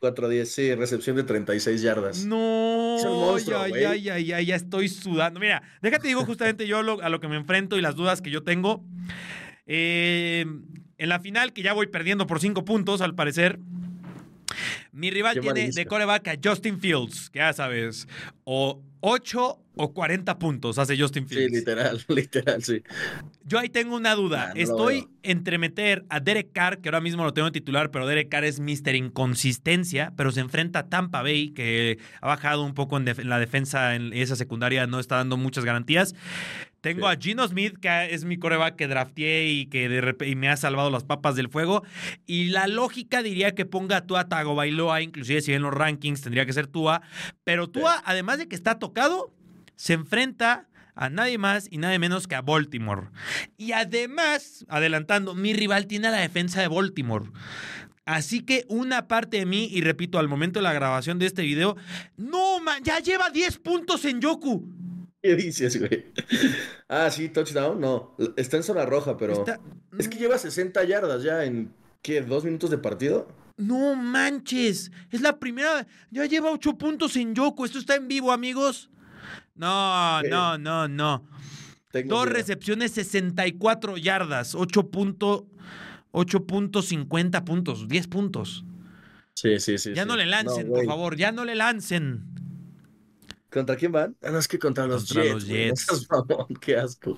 4-10, 0.00 0.44
sí, 0.44 0.74
recepción 0.74 1.16
de 1.16 1.24
36 1.24 1.82
yardas. 1.82 2.24
No, 2.26 2.96
Es 2.98 3.04
un 3.04 3.18
monstruo, 3.20 3.58
ya, 3.64 3.68
güey. 3.68 3.82
ya, 3.82 3.96
ya, 3.96 4.18
ya, 4.18 4.40
ya 4.40 4.54
estoy 4.56 4.88
sudando. 4.88 5.40
Mira, 5.40 5.62
déjate 5.82 6.06
digo 6.08 6.24
justamente 6.24 6.66
yo 6.66 6.82
lo- 6.82 7.02
a 7.02 7.08
lo 7.08 7.18
que 7.20 7.26
me 7.28 7.36
enfrento 7.36 7.76
y 7.76 7.80
las 7.80 7.96
dudas 7.96 8.20
que 8.22 8.30
yo 8.30 8.42
tengo. 8.44 8.84
Eh, 9.66 10.44
en 10.98 11.08
la 11.08 11.20
final, 11.20 11.52
que 11.52 11.62
ya 11.62 11.72
voy 11.72 11.86
perdiendo 11.86 12.26
por 12.26 12.40
cinco 12.40 12.64
puntos, 12.64 13.00
al 13.00 13.14
parecer. 13.14 13.58
Mi 14.92 15.10
rival 15.10 15.38
tiene 15.40 15.70
de 15.70 15.86
coreback 15.86 16.28
a 16.28 16.34
Justin 16.42 16.80
Fields, 16.80 17.30
que 17.30 17.38
ya 17.40 17.52
sabes, 17.52 18.06
o 18.44 18.82
8 19.00 19.58
o 19.80 19.92
40 19.92 20.38
puntos 20.40 20.76
hace 20.78 20.98
Justin 20.98 21.28
Sí, 21.28 21.36
Fields. 21.36 21.52
literal, 21.52 22.04
literal, 22.08 22.62
sí. 22.64 22.82
Yo 23.44 23.58
ahí 23.60 23.68
tengo 23.68 23.94
una 23.96 24.14
duda. 24.16 24.52
Estoy 24.56 25.06
entre 25.22 25.56
meter 25.58 26.04
a 26.08 26.18
Derek 26.18 26.52
Carr, 26.52 26.78
que 26.80 26.88
ahora 26.88 27.00
mismo 27.00 27.22
lo 27.22 27.32
tengo 27.32 27.46
en 27.46 27.52
titular, 27.52 27.90
pero 27.92 28.06
Derek 28.06 28.28
Carr 28.28 28.44
es 28.44 28.58
Mr. 28.58 28.96
Inconsistencia, 28.96 30.12
pero 30.16 30.32
se 30.32 30.40
enfrenta 30.40 30.80
a 30.80 30.88
Tampa 30.88 31.22
Bay, 31.22 31.50
que 31.50 31.98
ha 32.20 32.26
bajado 32.26 32.64
un 32.64 32.74
poco 32.74 32.96
en, 32.96 33.06
en 33.06 33.28
la 33.28 33.38
defensa 33.38 33.94
en 33.94 34.12
esa 34.12 34.34
secundaria, 34.34 34.86
no 34.88 34.98
está 34.98 35.16
dando 35.16 35.36
muchas 35.36 35.64
garantías. 35.64 36.14
Tengo 36.80 37.08
Sí. 37.08 37.14
a 37.16 37.20
Gino 37.20 37.46
Smith, 37.48 37.78
que 37.80 38.14
es 38.14 38.24
mi 38.24 38.38
coreback 38.38 38.76
que 38.76 38.86
drafteé 38.86 39.48
y 39.48 39.66
que 39.66 39.88
de 39.88 40.36
me 40.36 40.48
ha 40.48 40.56
salvado 40.56 40.90
las 40.90 41.04
papas 41.04 41.34
del 41.34 41.48
fuego. 41.48 41.82
Y 42.26 42.46
la 42.46 42.66
lógica 42.66 43.22
diría 43.22 43.54
que 43.54 43.66
ponga 43.66 43.98
a 43.98 44.06
Tua 44.06 44.28
Tagovailoa, 44.28 45.02
inclusive 45.02 45.40
si 45.40 45.52
ven 45.52 45.62
los 45.62 45.74
rankings 45.74 46.22
tendría 46.22 46.46
que 46.46 46.52
ser 46.52 46.66
Tua. 46.66 47.02
Pero 47.44 47.68
Tua, 47.68 48.02
además 48.04 48.38
de 48.38 48.48
que 48.48 48.54
está 48.54 48.78
tocado, 48.78 49.32
se 49.76 49.94
enfrenta 49.94 50.68
a 50.94 51.10
nadie 51.10 51.38
más 51.38 51.68
y 51.70 51.78
nadie 51.78 51.98
menos 51.98 52.26
que 52.26 52.34
a 52.34 52.42
Baltimore. 52.42 53.08
Y 53.56 53.72
además, 53.72 54.64
adelantando, 54.68 55.34
mi 55.34 55.52
rival 55.54 55.86
tiene 55.86 56.08
a 56.08 56.10
la 56.10 56.18
defensa 56.18 56.60
de 56.60 56.68
Baltimore. 56.68 57.26
Así 58.04 58.40
que 58.40 58.64
una 58.68 59.06
parte 59.06 59.36
de 59.36 59.46
mí, 59.46 59.68
y 59.70 59.82
repito, 59.82 60.18
al 60.18 60.28
momento 60.28 60.58
de 60.60 60.62
la 60.64 60.72
grabación 60.72 61.18
de 61.18 61.26
este 61.26 61.42
video, 61.42 61.76
no, 62.16 62.58
man, 62.60 62.82
ya 62.82 63.00
lleva 63.00 63.30
10 63.30 63.58
puntos 63.58 64.04
en 64.06 64.20
Yoku. 64.20 64.66
¿Qué 65.28 65.36
dices, 65.36 65.78
güey? 65.78 66.06
Ah, 66.88 67.10
sí, 67.10 67.28
touchdown, 67.28 67.78
no. 67.78 68.16
Está 68.38 68.56
en 68.56 68.62
zona 68.62 68.86
roja, 68.86 69.18
pero. 69.18 69.34
Está- 69.34 69.60
Es 69.98 70.08
que 70.08 70.16
lleva 70.16 70.38
60 70.38 70.82
yardas 70.84 71.22
ya 71.22 71.44
en. 71.44 71.70
¿Qué? 72.00 72.22
¿Dos 72.22 72.44
minutos 72.44 72.70
de 72.70 72.78
partido? 72.78 73.28
No 73.58 73.94
manches, 73.94 74.90
es 75.10 75.20
la 75.20 75.38
primera. 75.38 75.86
Ya 76.10 76.24
lleva 76.24 76.50
8 76.50 76.78
puntos 76.78 77.14
en 77.16 77.34
Yoku. 77.34 77.66
Esto 77.66 77.78
está 77.78 77.96
en 77.96 78.08
vivo, 78.08 78.32
amigos. 78.32 78.88
No, 79.54 80.20
¿Qué? 80.22 80.30
no, 80.30 80.56
no, 80.56 80.88
no. 80.88 81.24
Tengo 81.90 82.14
Dos 82.16 82.24
duda. 82.24 82.34
recepciones, 82.34 82.92
64 82.92 83.98
yardas, 83.98 84.54
8 84.54 84.90
punto- 84.90 85.46
8.50 86.12 87.44
puntos, 87.44 87.86
10 87.86 88.06
puntos. 88.06 88.64
Sí, 89.34 89.58
sí, 89.60 89.76
sí. 89.76 89.92
Ya 89.94 90.02
sí. 90.04 90.08
no 90.08 90.16
le 90.16 90.24
lancen, 90.26 90.68
por 90.68 90.84
favor, 90.86 91.16
ya 91.16 91.32
no 91.32 91.44
le 91.44 91.54
lancen. 91.54 92.24
¿Contra 93.50 93.76
quién 93.76 93.92
van? 93.92 94.16
Ah, 94.22 94.30
no, 94.30 94.38
es 94.38 94.46
que 94.48 94.58
contra 94.58 94.86
los 94.86 95.06
Contra 95.06 95.22
Jets. 95.22 95.34
los 95.34 95.46
Jets. 95.46 96.08
mamón, 96.10 96.46
qué 96.60 96.76
asco. 96.76 97.16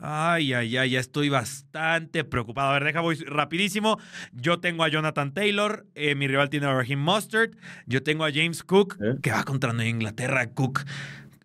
Ay, 0.00 0.52
ay, 0.52 0.76
ay, 0.76 0.90
ya 0.90 1.00
estoy 1.00 1.28
bastante 1.28 2.24
preocupado. 2.24 2.70
A 2.70 2.72
ver, 2.74 2.84
deja, 2.84 3.00
voy 3.00 3.14
rapidísimo. 3.16 3.98
Yo 4.32 4.60
tengo 4.60 4.84
a 4.84 4.88
Jonathan 4.88 5.32
Taylor, 5.32 5.86
eh, 5.94 6.14
mi 6.14 6.26
rival 6.28 6.50
tiene 6.50 6.66
a 6.66 6.74
Raheem 6.74 6.98
Mustard, 7.00 7.52
yo 7.86 8.02
tengo 8.02 8.24
a 8.24 8.30
James 8.32 8.62
Cook, 8.64 8.96
¿Eh? 9.00 9.14
que 9.22 9.30
va 9.30 9.44
contra 9.44 9.72
Nueva 9.72 9.88
Inglaterra, 9.88 10.46
Cook. 10.50 10.84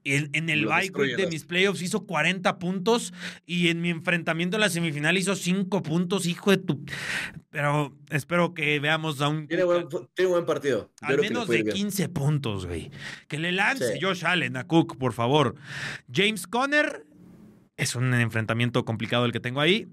En, 0.03 0.29
en 0.33 0.49
el 0.49 0.65
bye 0.65 0.91
week 0.91 1.17
de 1.17 1.27
mis 1.27 1.43
playoffs 1.45 1.81
hizo 1.81 2.05
40 2.05 2.57
puntos 2.57 3.13
y 3.45 3.67
en 3.67 3.81
mi 3.81 3.89
enfrentamiento 3.89 4.57
en 4.57 4.61
la 4.61 4.69
semifinal 4.69 5.17
hizo 5.17 5.35
5 5.35 5.81
puntos, 5.83 6.25
hijo 6.25 6.51
de 6.51 6.57
tu... 6.57 6.85
Pero 7.49 7.93
espero 8.09 8.53
que 8.53 8.79
veamos 8.79 9.19
a 9.21 9.27
un... 9.27 9.47
Tiene 9.47 9.63
buen, 9.63 9.88
tiene 10.13 10.31
buen 10.31 10.45
partido. 10.45 10.91
Yo 11.01 11.07
Al 11.07 11.19
menos 11.19 11.47
de 11.47 11.59
ir 11.59 11.65
bien. 11.65 11.75
15 11.75 12.09
puntos, 12.09 12.65
güey. 12.65 12.91
Que 13.27 13.38
le 13.38 13.51
lance 13.51 13.93
Sí. 13.93 13.99
Josh 14.01 14.25
Allen 14.25 14.57
a 14.57 14.67
Cook, 14.67 14.97
por 14.97 15.13
favor. 15.13 15.55
James 16.12 16.47
Conner 16.47 17.05
es 17.77 17.95
un 17.95 18.13
enfrentamiento 18.13 18.85
complicado 18.85 19.25
el 19.25 19.31
que 19.31 19.39
tengo 19.39 19.62
ahí. 19.62 19.88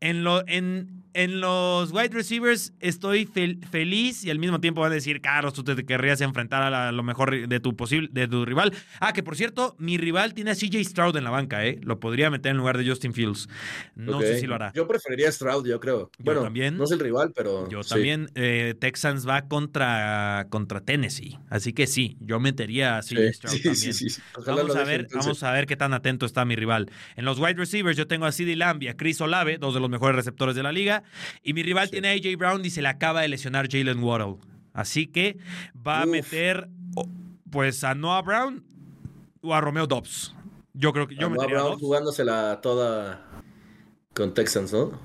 En, 0.00 0.24
lo, 0.24 0.46
en, 0.48 1.03
en 1.14 1.40
los 1.40 1.92
wide 1.92 2.08
receivers 2.10 2.74
estoy 2.80 3.24
fel- 3.26 3.64
feliz 3.68 4.24
y 4.24 4.30
al 4.30 4.38
mismo 4.38 4.60
tiempo 4.60 4.80
van 4.82 4.92
a 4.92 4.94
decir, 4.96 5.20
Carlos, 5.20 5.54
tú 5.54 5.64
te 5.64 5.84
querrías 5.86 6.20
enfrentar 6.20 6.62
a 6.62 6.70
la- 6.70 6.92
lo 6.92 7.02
mejor 7.02 7.48
de 7.48 7.60
tu, 7.60 7.74
posible, 7.76 8.08
de 8.12 8.28
tu 8.28 8.44
rival. 8.44 8.72
Ah, 9.00 9.12
que 9.12 9.22
por 9.22 9.36
cierto, 9.36 9.76
mi 9.78 9.96
rival 9.96 10.34
tiene 10.34 10.50
a 10.50 10.54
CJ 10.54 10.84
Stroud 10.84 11.16
en 11.16 11.24
la 11.24 11.30
banca, 11.30 11.64
¿eh? 11.64 11.78
Lo 11.82 12.00
podría 12.00 12.30
meter 12.30 12.50
en 12.50 12.56
lugar 12.58 12.76
de 12.76 12.86
Justin 12.88 13.14
Fields. 13.14 13.48
No 13.94 14.20
sé 14.20 14.40
si 14.40 14.46
lo 14.46 14.56
hará. 14.56 14.72
Yo 14.74 14.86
preferiría 14.88 15.28
a 15.28 15.32
Stroud, 15.32 15.66
yo 15.66 15.80
creo. 15.80 16.10
bueno, 16.18 16.42
también. 16.42 16.76
no 16.76 16.84
es 16.84 16.90
el 16.90 16.98
rival, 17.00 17.32
pero. 17.34 17.68
Yo 17.70 17.82
sí. 17.82 17.90
también, 17.90 18.28
eh, 18.34 18.74
Texans 18.78 19.26
va 19.26 19.46
contra, 19.48 20.46
contra 20.50 20.80
Tennessee. 20.80 21.38
Así 21.48 21.72
que 21.72 21.86
sí, 21.86 22.16
yo 22.20 22.40
metería 22.40 22.98
a 22.98 23.02
Sí, 23.02 23.14
CJ 23.14 23.32
Stroud 23.34 23.52
sí, 23.54 23.62
también. 23.62 23.76
sí, 23.94 24.10
sí. 24.10 24.20
Ojalá 24.36 24.56
Vamos 24.62 24.76
a, 24.76 24.84
ver, 24.84 25.00
entonces. 25.02 25.26
vamos 25.26 25.42
a 25.44 25.52
ver 25.52 25.66
qué 25.66 25.76
tan 25.76 25.94
atento 25.94 26.26
está 26.26 26.44
mi 26.44 26.56
rival. 26.56 26.90
En 27.14 27.24
los 27.24 27.38
wide 27.38 27.54
receivers 27.54 27.96
yo 27.96 28.06
tengo 28.08 28.26
a 28.26 28.32
CeeDee 28.32 28.56
Lamb 28.56 28.82
y 28.82 28.88
a 28.88 28.96
Chris 28.96 29.20
Olave, 29.20 29.58
dos 29.58 29.74
de 29.74 29.80
los 29.80 29.88
mejores 29.90 30.16
receptores 30.16 30.56
de 30.56 30.62
la 30.64 30.72
liga. 30.72 31.03
Y 31.42 31.52
mi 31.54 31.62
rival 31.62 31.86
Sí. 31.86 31.92
tiene 31.92 32.08
a 32.08 32.12
AJ 32.12 32.36
Brown 32.36 32.64
y 32.64 32.70
se 32.70 32.82
le 32.82 32.88
acaba 32.88 33.22
de 33.22 33.28
lesionar 33.28 33.68
Jalen 33.70 34.02
Waddle. 34.02 34.36
Así 34.72 35.06
que 35.06 35.36
va 35.86 36.02
a 36.02 36.06
meter 36.06 36.68
pues 37.50 37.84
a 37.84 37.94
Noah 37.94 38.22
Brown 38.22 38.64
o 39.42 39.54
a 39.54 39.60
Romeo 39.60 39.86
Dobbs. 39.86 40.34
Yo 40.72 40.92
creo 40.92 41.06
que 41.06 41.14
yo 41.14 41.26
A 41.26 41.30
Noah 41.30 41.32
metería 41.36 41.56
a 41.56 41.60
Brown 41.60 41.70
Dobbs. 41.72 41.80
jugándosela 41.82 42.60
toda 42.60 43.24
con 44.12 44.34
Texans, 44.34 44.72
¿no? 44.72 44.98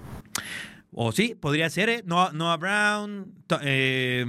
O 0.91 1.12
sí, 1.12 1.35
podría 1.39 1.69
ser, 1.69 1.89
¿eh? 1.89 2.01
Noah, 2.05 2.31
Noah 2.33 2.57
Brown, 2.57 3.31
eh, 3.62 4.25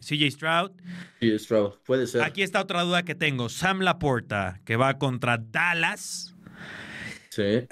CJ 0.00 0.30
Stroud. 0.30 0.70
Sí, 1.20 1.36
Stroud, 1.38 1.72
puede 1.84 2.06
ser. 2.06 2.22
Aquí 2.22 2.42
está 2.42 2.60
otra 2.60 2.82
duda 2.82 3.02
que 3.04 3.16
tengo. 3.16 3.48
Sam 3.48 3.80
Laporta, 3.80 4.60
que 4.64 4.76
va 4.76 4.98
contra 4.98 5.38
Dallas. 5.38 6.31
Sí. 7.34 7.66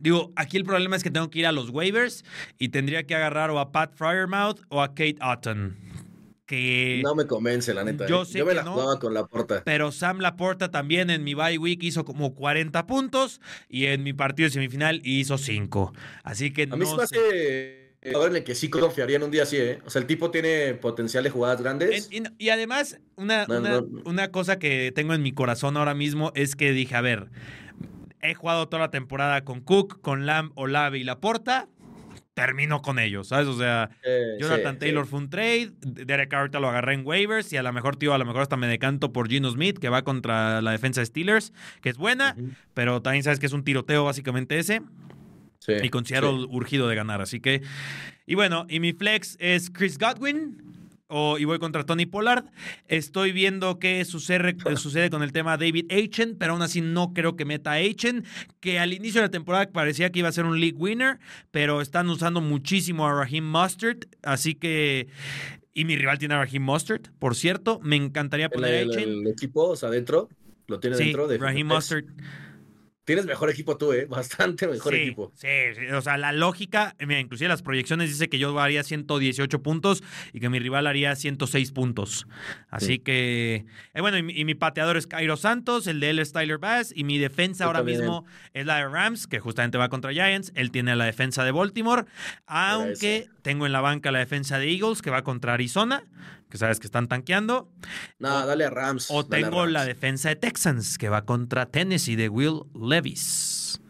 Digo, 0.00 0.32
aquí 0.34 0.56
el 0.56 0.64
problema 0.64 0.96
es 0.96 1.02
que 1.02 1.10
tengo 1.10 1.28
que 1.28 1.40
ir 1.40 1.46
a 1.46 1.52
los 1.52 1.68
waivers 1.68 2.24
y 2.58 2.70
tendría 2.70 3.02
que 3.04 3.14
agarrar 3.14 3.50
o 3.50 3.58
a 3.58 3.70
Pat 3.70 3.92
Fryermouth 3.94 4.60
o 4.70 4.80
a 4.80 4.88
Kate 4.94 5.16
Otten. 5.20 5.76
Que... 6.46 7.02
No 7.04 7.14
me 7.14 7.26
convence, 7.26 7.74
la 7.74 7.84
neta. 7.84 8.06
Yo 8.06 8.22
¿eh? 8.22 8.24
sé 8.24 8.38
Yo 8.38 8.46
me 8.46 8.52
que 8.52 8.56
la 8.56 8.62
no. 8.62 8.72
jugaba 8.72 8.98
con 8.98 9.12
la 9.12 9.26
porta. 9.26 9.62
Pero 9.62 9.92
Sam 9.92 10.20
Laporta 10.20 10.70
también 10.70 11.10
en 11.10 11.22
mi 11.22 11.34
bye 11.34 11.58
week 11.58 11.82
hizo 11.82 12.06
como 12.06 12.34
40 12.34 12.86
puntos 12.86 13.42
y 13.68 13.84
en 13.84 14.02
mi 14.04 14.14
partido 14.14 14.46
de 14.46 14.52
semifinal 14.54 15.02
hizo 15.04 15.36
5. 15.36 15.92
Así 16.22 16.50
que 16.50 16.62
A 16.70 16.76
mí 16.76 16.86
se 16.86 16.96
me 16.96 17.02
hace 17.02 17.88
en 18.00 18.36
el 18.36 18.44
que 18.44 18.54
sí 18.54 18.70
confiaría 18.70 19.16
en 19.16 19.24
un 19.24 19.30
día 19.30 19.42
así, 19.42 19.58
¿eh? 19.58 19.80
O 19.84 19.90
sea, 19.90 20.00
el 20.00 20.06
tipo 20.06 20.30
tiene 20.30 20.72
potencial 20.72 21.24
de 21.24 21.28
jugadas 21.28 21.60
grandes. 21.60 22.08
En- 22.10 22.32
y, 22.38 22.46
y 22.46 22.48
además, 22.48 22.98
una, 23.16 23.44
No, 23.46 23.58
una- 23.58 23.80
no. 23.82 23.86
una 24.06 24.30
cosa 24.30 24.58
que 24.58 24.90
tengo 24.94 25.12
en 25.12 25.22
mi 25.22 25.32
corazón 25.32 25.76
ahora 25.76 25.92
mismo 25.92 26.32
es 26.34 26.56
que 26.56 26.72
dije, 26.72 26.94
a 26.94 27.02
ver, 27.02 27.28
he 28.22 28.34
jugado 28.34 28.68
toda 28.68 28.80
la 28.84 28.90
temporada 28.90 29.44
con 29.44 29.60
Cook, 29.60 30.00
con 30.00 30.26
Lamb, 30.26 30.52
Olave 30.54 30.98
y 30.98 31.04
Laporta, 31.04 31.68
termino 32.34 32.82
con 32.82 32.98
ellos, 33.00 33.28
¿sabes? 33.28 33.48
O 33.48 33.58
sea, 33.58 33.90
Eh, 34.04 34.36
Jonathan 34.40 34.74
sí, 34.74 34.78
Taylor 34.80 35.04
sí. 35.04 35.10
fue 35.10 35.18
un 35.18 35.28
trade, 35.30 35.72
Derek 35.80 36.32
ahorita 36.32 36.60
lo 36.60 36.68
agarré 36.68 36.94
en 36.94 37.04
waivers 37.04 37.52
y 37.52 37.56
a 37.56 37.62
lo 37.64 37.72
mejor, 37.72 37.96
tío, 37.96 38.14
a 38.14 38.18
lo 38.18 38.24
mejor 38.24 38.42
hasta 38.42 38.56
me 38.56 38.68
decanto 38.68 39.12
por 39.12 39.28
Gino 39.28 39.50
Smith, 39.50 39.78
que 39.78 39.88
va 39.88 40.02
contra 40.02 40.62
la 40.62 40.70
defensa 40.70 41.00
de 41.00 41.06
Steelers, 41.06 41.52
que 41.82 41.88
es 41.88 41.96
buena, 41.96 42.36
pero 42.74 43.02
también 43.02 43.24
sabes 43.24 43.40
que 43.40 43.46
es 43.46 43.52
un 43.52 43.64
tiroteo 43.64 44.04
básicamente 44.04 44.58
ese. 44.58 44.82
Sí, 45.58 45.72
Y 45.82 45.88
con 45.90 46.06
Seattle 46.06 46.42
sí. 46.42 46.46
urgido 46.50 46.86
de 46.88 46.94
ganar, 46.94 47.20
así 47.20 47.40
que. 47.40 47.62
Y 48.24 48.36
bueno, 48.36 48.66
y 48.68 48.78
mi 48.78 48.92
flex 48.92 49.36
es 49.40 49.70
Chris 49.70 49.98
Godwin. 49.98 50.62
O, 51.10 51.38
y 51.38 51.44
voy 51.46 51.58
contra 51.58 51.84
Tony 51.84 52.04
Pollard. 52.04 52.44
Estoy 52.86 53.32
viendo 53.32 53.78
qué 53.78 54.04
sucede, 54.04 54.56
qué 54.56 54.76
sucede 54.76 55.08
con 55.08 55.22
el 55.22 55.32
tema 55.32 55.56
David 55.56 55.90
Achen, 55.90 56.36
pero 56.38 56.52
aún 56.52 56.60
así 56.62 56.82
no 56.82 57.14
creo 57.14 57.34
que 57.34 57.46
meta 57.46 57.72
a 57.72 57.76
Achen, 57.76 58.24
que 58.60 58.78
al 58.78 58.92
inicio 58.92 59.22
de 59.22 59.26
la 59.28 59.30
temporada 59.30 59.70
parecía 59.72 60.10
que 60.12 60.18
iba 60.18 60.28
a 60.28 60.32
ser 60.32 60.44
un 60.44 60.60
league 60.60 60.76
winner, 60.76 61.18
pero 61.50 61.80
están 61.80 62.10
usando 62.10 62.42
muchísimo 62.42 63.06
a 63.08 63.12
Raheem 63.24 63.44
Mustard, 63.50 64.00
así 64.22 64.54
que... 64.54 65.08
Y 65.72 65.84
mi 65.84 65.96
rival 65.96 66.18
tiene 66.18 66.34
a 66.34 66.38
Raheem 66.44 66.62
Mustard, 66.62 67.02
por 67.18 67.34
cierto, 67.36 67.80
me 67.82 67.96
encantaría 67.96 68.46
El, 68.46 68.52
poner 68.52 68.74
a 68.74 68.80
el- 68.80 68.90
Achen. 68.90 69.08
el 69.08 69.26
equipo, 69.28 69.68
o 69.70 69.76
sea, 69.76 69.88
adentro, 69.88 70.28
lo 70.66 70.78
tiene 70.78 70.96
Sí, 70.96 71.04
dentro 71.04 71.26
de 71.26 71.38
Raheem. 71.38 71.66
Mustard. 71.68 72.04
Tienes 73.08 73.24
mejor 73.24 73.48
equipo 73.48 73.78
tú, 73.78 73.92
¿eh? 73.94 74.04
Bastante 74.08 74.68
mejor 74.68 74.92
sí, 74.92 75.00
equipo. 75.00 75.32
Sí, 75.34 75.48
sí, 75.74 75.86
o 75.86 76.02
sea, 76.02 76.18
la 76.18 76.30
lógica, 76.32 76.94
mira, 77.00 77.18
inclusive 77.20 77.48
las 77.48 77.62
proyecciones 77.62 78.10
dice 78.10 78.28
que 78.28 78.38
yo 78.38 78.58
haría 78.60 78.82
118 78.82 79.62
puntos 79.62 80.04
y 80.34 80.40
que 80.40 80.50
mi 80.50 80.58
rival 80.58 80.86
haría 80.86 81.16
106 81.16 81.72
puntos. 81.72 82.26
Así 82.68 82.86
Sí. 82.86 82.98
que, 82.98 83.64
eh, 83.94 84.00
bueno, 84.02 84.18
y, 84.18 84.22
mi- 84.22 84.34
y 84.38 84.44
mi 84.44 84.54
pateador 84.54 84.98
es 84.98 85.06
Cairo 85.06 85.38
Santos, 85.38 85.86
el 85.86 86.00
de 86.00 86.10
él 86.10 86.18
es 86.18 86.32
Tyler 86.34 86.58
Bass 86.58 86.92
y 86.94 87.04
mi 87.04 87.16
defensa 87.18 87.64
Yo 87.64 87.68
ahora 87.68 87.78
también. 87.78 88.00
mismo 88.00 88.26
es 88.52 88.66
la 88.66 88.76
de 88.76 88.88
Rams, 88.88 89.26
que 89.26 89.40
justamente 89.40 89.78
va 89.78 89.88
contra 89.88 90.12
Giants. 90.12 90.52
Él 90.54 90.70
tiene 90.70 90.94
la 90.94 91.06
defensa 91.06 91.44
de 91.44 91.50
Baltimore, 91.50 92.04
aunque 92.46 93.28
tengo 93.42 93.66
en 93.66 93.72
la 93.72 93.80
banca 93.80 94.10
la 94.10 94.18
defensa 94.18 94.58
de 94.58 94.70
Eagles, 94.70 95.02
que 95.02 95.10
va 95.10 95.22
contra 95.22 95.54
Arizona, 95.54 96.02
que 96.50 96.58
sabes 96.58 96.78
que 96.80 96.86
están 96.86 97.08
tanqueando. 97.08 97.70
No, 98.18 98.46
dale 98.46 98.64
a 98.64 98.70
Rams. 98.70 99.08
O 99.10 99.24
tengo 99.26 99.66
la 99.66 99.84
defensa 99.84 100.28
de 100.30 100.36
Texans, 100.36 100.98
que 100.98 101.08
va 101.08 101.24
contra 101.24 101.66
Tennessee 101.66 102.16
de 102.16 102.28
Will 102.28 102.62
Levis. 102.74 103.80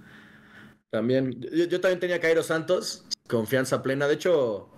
También, 0.90 1.38
yo, 1.52 1.64
yo 1.66 1.80
también 1.80 2.00
tenía 2.00 2.16
a 2.16 2.20
Cairo 2.20 2.42
Santos, 2.42 3.04
confianza 3.28 3.82
plena. 3.82 4.08
De 4.08 4.14
hecho, 4.14 4.70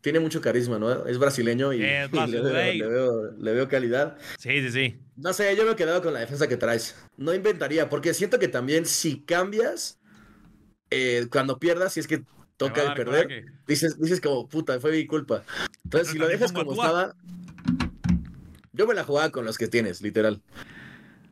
tiene 0.00 0.18
mucho 0.20 0.40
carisma, 0.40 0.78
¿no? 0.78 1.06
Es 1.06 1.18
brasileño 1.18 1.72
y, 1.72 1.82
Es 1.84 2.08
y 2.12 2.26
le, 2.26 2.40
veo, 2.40 2.42
brasileño. 2.52 2.84
le 2.84 2.90
veo- 2.90 3.30
le 3.38 3.52
veo 3.52 3.68
calidad. 3.68 4.16
Sí, 4.38 4.60
sí, 4.62 4.70
sí. 4.70 4.98
No 5.16 5.32
sé, 5.34 5.54
yo 5.56 5.64
me 5.66 5.72
he 5.72 5.76
quedado 5.76 6.00
con 6.02 6.14
la 6.14 6.20
defensa 6.20 6.48
que 6.48 6.56
traes. 6.56 6.96
No 7.18 7.34
inventaría, 7.34 7.90
porque 7.90 8.14
siento 8.14 8.38
que 8.38 8.48
también 8.48 8.86
si 8.86 9.20
cambias, 9.20 9.98
eh, 10.90 11.26
cuando 11.30 11.58
pierdas, 11.58 11.92
si 11.92 12.00
es 12.00 12.06
que 12.06 12.22
toca 12.60 12.82
el 12.82 12.94
perder, 12.94 13.46
dices, 13.66 13.98
dices 13.98 14.20
como, 14.20 14.46
puta, 14.46 14.78
fue 14.80 14.92
mi 14.92 15.06
culpa. 15.06 15.42
Entonces, 15.84 15.88
Pero 15.90 16.04
si 16.04 16.18
lo 16.18 16.28
dejas 16.28 16.52
como 16.52 16.72
estaba, 16.72 17.14
yo 18.72 18.86
me 18.86 18.94
la 18.94 19.02
jugaba 19.04 19.30
con 19.30 19.46
los 19.46 19.56
que 19.56 19.66
tienes, 19.66 20.02
literal. 20.02 20.42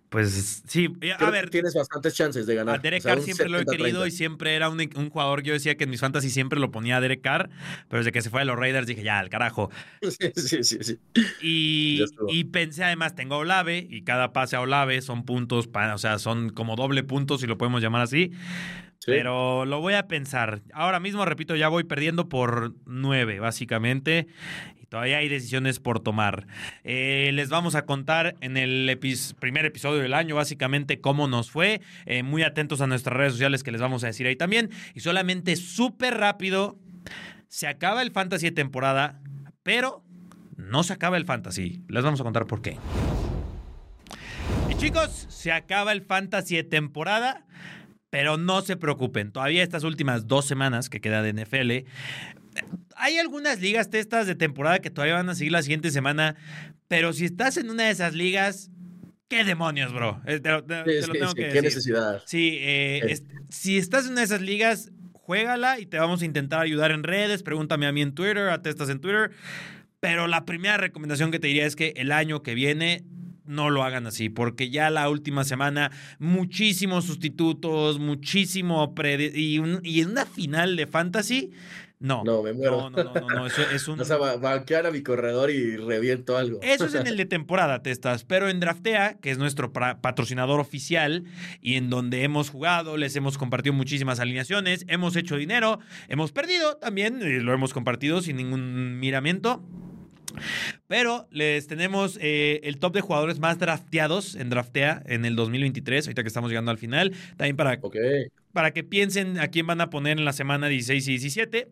Pues 0.09 0.63
sí, 0.67 0.87
a 1.13 1.19
Creo 1.19 1.31
ver, 1.31 1.51
tienes 1.51 1.75
bastantes 1.75 2.15
chances 2.15 2.47
de 2.47 2.55
ganar. 2.55 2.77
a 2.77 2.79
Derek 2.79 3.01
O 3.01 3.03
sea, 3.03 3.15
Carr 3.15 3.23
siempre 3.23 3.51
lo 3.51 3.59
he 3.59 3.67
70-30. 3.67 3.77
querido 3.77 4.07
y 4.07 4.11
siempre 4.11 4.55
era 4.55 4.71
un, 4.71 4.81
un 4.97 5.11
jugador 5.11 5.43
que 5.43 5.49
yo 5.49 5.53
decía 5.53 5.77
que 5.77 5.85
en 5.85 5.91
mis 5.91 6.01
fantasy 6.01 6.31
siempre 6.31 6.59
lo 6.59 6.71
ponía 6.71 6.97
a 6.97 7.01
Derek 7.03 7.21
Carr, 7.21 7.51
pero 7.89 7.99
desde 7.99 8.11
que 8.11 8.23
se 8.23 8.31
fue 8.31 8.41
a 8.41 8.47
los 8.47 8.57
Raiders 8.59 8.87
dije, 8.87 9.03
ya, 9.03 9.19
al 9.19 9.29
carajo. 9.29 9.71
Sí, 10.03 10.33
sí, 10.35 10.65
sí, 10.65 10.79
sí. 10.83 10.99
Y, 11.43 12.45
pensé 12.45 12.85
además, 12.85 13.15
tengo 13.15 13.35
a 13.35 13.39
Olave 13.39 13.87
y 13.91 14.01
cada 14.01 14.33
pase 14.33 14.57
a 14.57 14.63
Olave 14.63 15.03
son 15.03 15.25
puntos, 15.27 15.69
pa- 15.69 15.95
o 15.95 15.99
sea, 15.99 16.19
son 16.19 16.49
como 16.51 16.75
doble 16.75 17.03
puntos 17.03 17.43
si 17.43 17.47
lo 17.47 17.59
podemos 17.59 17.83
llamar 17.83 18.01
así. 18.01 18.33
Pero 19.07 19.65
lo 19.65 19.81
voy 19.81 19.95
a 19.95 20.07
pensar. 20.07 20.61
Ahora 20.73 21.01
mismo, 21.01 21.25
repito, 21.25 21.57
ya 21.57 21.69
voy 21.69 21.85
perdiendo 21.85 22.29
por 22.29 22.75
nueve, 22.85 23.41
básicamente. 23.41 24.27
Y 24.81 24.87
todavía 24.87 25.19
hay 25.19 25.29
decisiones 25.29 25.81
por 25.81 26.01
tomar. 26.01 26.47
Eh, 26.85 27.31
les 27.33 27.49
vamos 27.49 27.75
a 27.75 27.87
contar 27.87 28.37
en 28.41 28.57
el 28.57 28.99
primer 29.39 29.65
episodio 29.65 30.03
del 30.03 30.15
año, 30.15 30.35
básicamente, 30.35 31.01
cómo 31.01 31.29
nos 31.29 31.51
fue. 31.51 31.81
Eh, 32.07 32.23
muy 32.23 32.43
atentos 32.43 32.81
a 32.81 32.87
nuestras 32.87 33.17
redes 33.17 33.33
sociales 33.33 33.63
que 33.63 33.73
les 33.73 33.81
vamos 33.81 34.05
a 34.05 34.09
decir 34.09 34.27
ahí 34.27 34.37
también. 34.37 34.71
Y 34.95 35.01
solamente 35.01 35.57
súper 35.57 36.19
rápido, 36.19 36.79
se 37.49 37.67
acaba 37.67 38.03
el 38.03 38.11
fantasy 38.11 38.47
de 38.47 38.53
temporada, 38.53 39.21
pero 39.63 40.05
no 40.57 40.83
se 40.83 40.93
acaba 40.93 41.17
el 41.17 41.25
fantasy. 41.25 41.83
Les 41.89 42.05
vamos 42.05 42.21
a 42.21 42.25
contar 42.25 42.47
por 42.47 42.61
qué. 42.61 42.77
Y 44.69 44.75
chicos, 44.75 45.27
se 45.31 45.53
acaba 45.53 45.93
el 45.93 46.03
fantasy 46.03 46.57
de 46.57 46.65
temporada. 46.65 47.47
Pero 48.11 48.37
no 48.39 48.63
se 48.63 48.77
preocupen, 48.77 49.33
todavía 49.33 49.63
estas 49.63 49.85
últimas 49.85 50.27
dos 50.27 50.47
semanas 50.47 50.89
que 50.89 51.01
queda 51.01 51.23
de 51.23 51.33
NFL, 51.33 51.87
hay 52.97 53.19
algunas 53.19 53.61
ligas 53.61 53.91
testas 53.91 54.27
de 54.27 54.35
temporada 54.35 54.79
que 54.81 54.91
todavía 54.91 55.15
van 55.15 55.29
a 55.29 55.35
seguir 55.35 55.53
la 55.53 55.63
siguiente 55.63 55.91
semana, 55.91 56.35
pero 56.89 57.13
si 57.13 57.25
estás 57.27 57.57
en 57.59 57.71
una 57.71 57.85
de 57.85 57.91
esas 57.91 58.15
ligas, 58.15 58.71
¿qué 59.29 59.45
demonios, 59.45 59.93
bro? 59.93 60.21
Eh, 60.27 60.41
Te 60.41 60.51
lo, 60.51 60.65
te- 60.65 60.79
Sí, 60.85 60.85
te 61.01 61.07
lo 61.07 61.13
sí, 61.15 61.19
tengo 61.21 61.35
que 61.35 61.43
qué 61.43 61.47
decir. 61.49 61.63
necesidad. 61.65 62.23
Sí, 62.27 62.57
eh, 62.61 63.21
si 63.51 63.77
estás 63.77 64.07
en 64.07 64.13
una 64.13 64.23
de 64.23 64.27
esas 64.27 64.41
ligas, 64.43 64.91
juégala 65.13 65.79
y 65.79 65.85
te 65.87 65.99
vamos 65.99 66.23
a 66.23 66.25
intentar 66.25 66.61
ayudar 66.63 66.91
en 66.91 67.03
redes. 67.05 67.43
Pregúntame 67.43 67.87
a 67.87 67.93
mí 67.93 68.01
en 68.01 68.13
Twitter, 68.15 68.49
a 68.49 68.63
Testas 68.63 68.89
en 68.89 69.01
Twitter. 69.01 69.31
Pero 70.01 70.27
la 70.27 70.45
primera 70.47 70.79
recomendación 70.79 71.31
que 71.31 71.39
te 71.39 71.49
diría 71.49 71.67
es 71.67 71.77
que 71.77 71.93
el 71.97 72.11
año 72.13 72.43
que 72.43 72.55
viene 72.55 73.05
no 73.49 73.71
lo 73.71 73.83
hagan 73.83 74.07
así, 74.07 74.29
porque 74.29 74.71
ya 74.71 74.91
la 74.91 75.09
última 75.09 75.43
semana 75.45 75.91
muchísimos 76.19 77.05
sustitutos, 77.07 77.99
muchísimo 77.99 78.95
prede- 78.95 79.33
y, 79.35 79.59
un- 79.59 79.81
y 79.83 80.01
en 80.03 80.11
una 80.11 80.27
final 80.27 80.77
de 80.77 80.87
fantasy, 80.87 81.51
no. 82.01 82.23
No, 82.23 82.45
me 82.45 82.53
muero. 82.53 82.91
No, 82.91 82.91
no, 82.91 83.03
no, 83.03 83.15
no, 83.15 83.29
no, 83.29 83.47
eso 83.49 83.61
es 83.75 83.89
un 83.89 83.99
O 84.01 84.05
sea, 84.05 84.19
va- 84.19 84.37
banquear 84.37 84.87
a 84.87 84.93
mi 84.93 85.03
corredor 85.03 85.51
y 85.51 85.77
reviento 85.77 86.37
algo. 86.37 86.61
eso 86.63 86.85
es 86.85 86.95
en 86.95 87.09
el 87.09 87.17
de 87.17 87.25
temporada, 87.27 87.83
Testas. 87.83 88.23
Pero 88.25 88.49
en 88.49 88.61
Draftea, 88.61 89.15
que 89.15 89.33
es 89.33 89.39
nuestro 89.39 89.73
patrocinador 89.73 90.61
oficial 90.61 91.25
y 91.61 91.75
en 91.75 91.91
donde 91.91 92.23
hemos 92.23 92.51
jugado, 92.51 92.97
les 92.97 93.17
hemos 93.17 93.37
compartido 93.37 93.73
muchísimas 93.73 94.21
alineaciones, 94.21 94.85
hemos 94.87 95.17
hecho 95.17 95.37
dinero, 95.37 95.81
hemos 96.07 96.31
perdido 96.31 96.77
también, 96.77 97.45
lo 97.45 97.53
hemos 97.53 97.75
compartido 97.75 98.23
sin 98.23 98.37
ningún 98.37 99.01
miramiento. 99.01 99.61
Pero 100.87 101.27
les 101.31 101.67
tenemos 101.67 102.19
eh, 102.21 102.61
el 102.65 102.79
top 102.79 102.95
de 102.95 103.01
jugadores 103.01 103.39
más 103.39 103.59
drafteados 103.59 104.35
en 104.35 104.51
Draftea 104.51 105.03
en 105.07 105.25
el 105.25 105.37
2023, 105.37 106.07
ahorita 106.07 106.23
que 106.23 106.29
estamos 106.29 106.51
llegando 106.51 106.71
al 106.71 106.79
final. 106.79 107.13
También 107.37 107.57
para 107.57 107.79
Ok. 107.81 107.97
Para 108.53 108.73
que 108.73 108.83
piensen 108.85 109.39
a 109.39 109.49
quién 109.49 109.67
van 109.67 109.81
a 109.81 109.91
poner 109.91 110.19
en 110.19 110.25
la 110.25 110.33
semana 110.33 110.69
16 110.69 111.07
y 111.07 111.11
17 111.13 111.69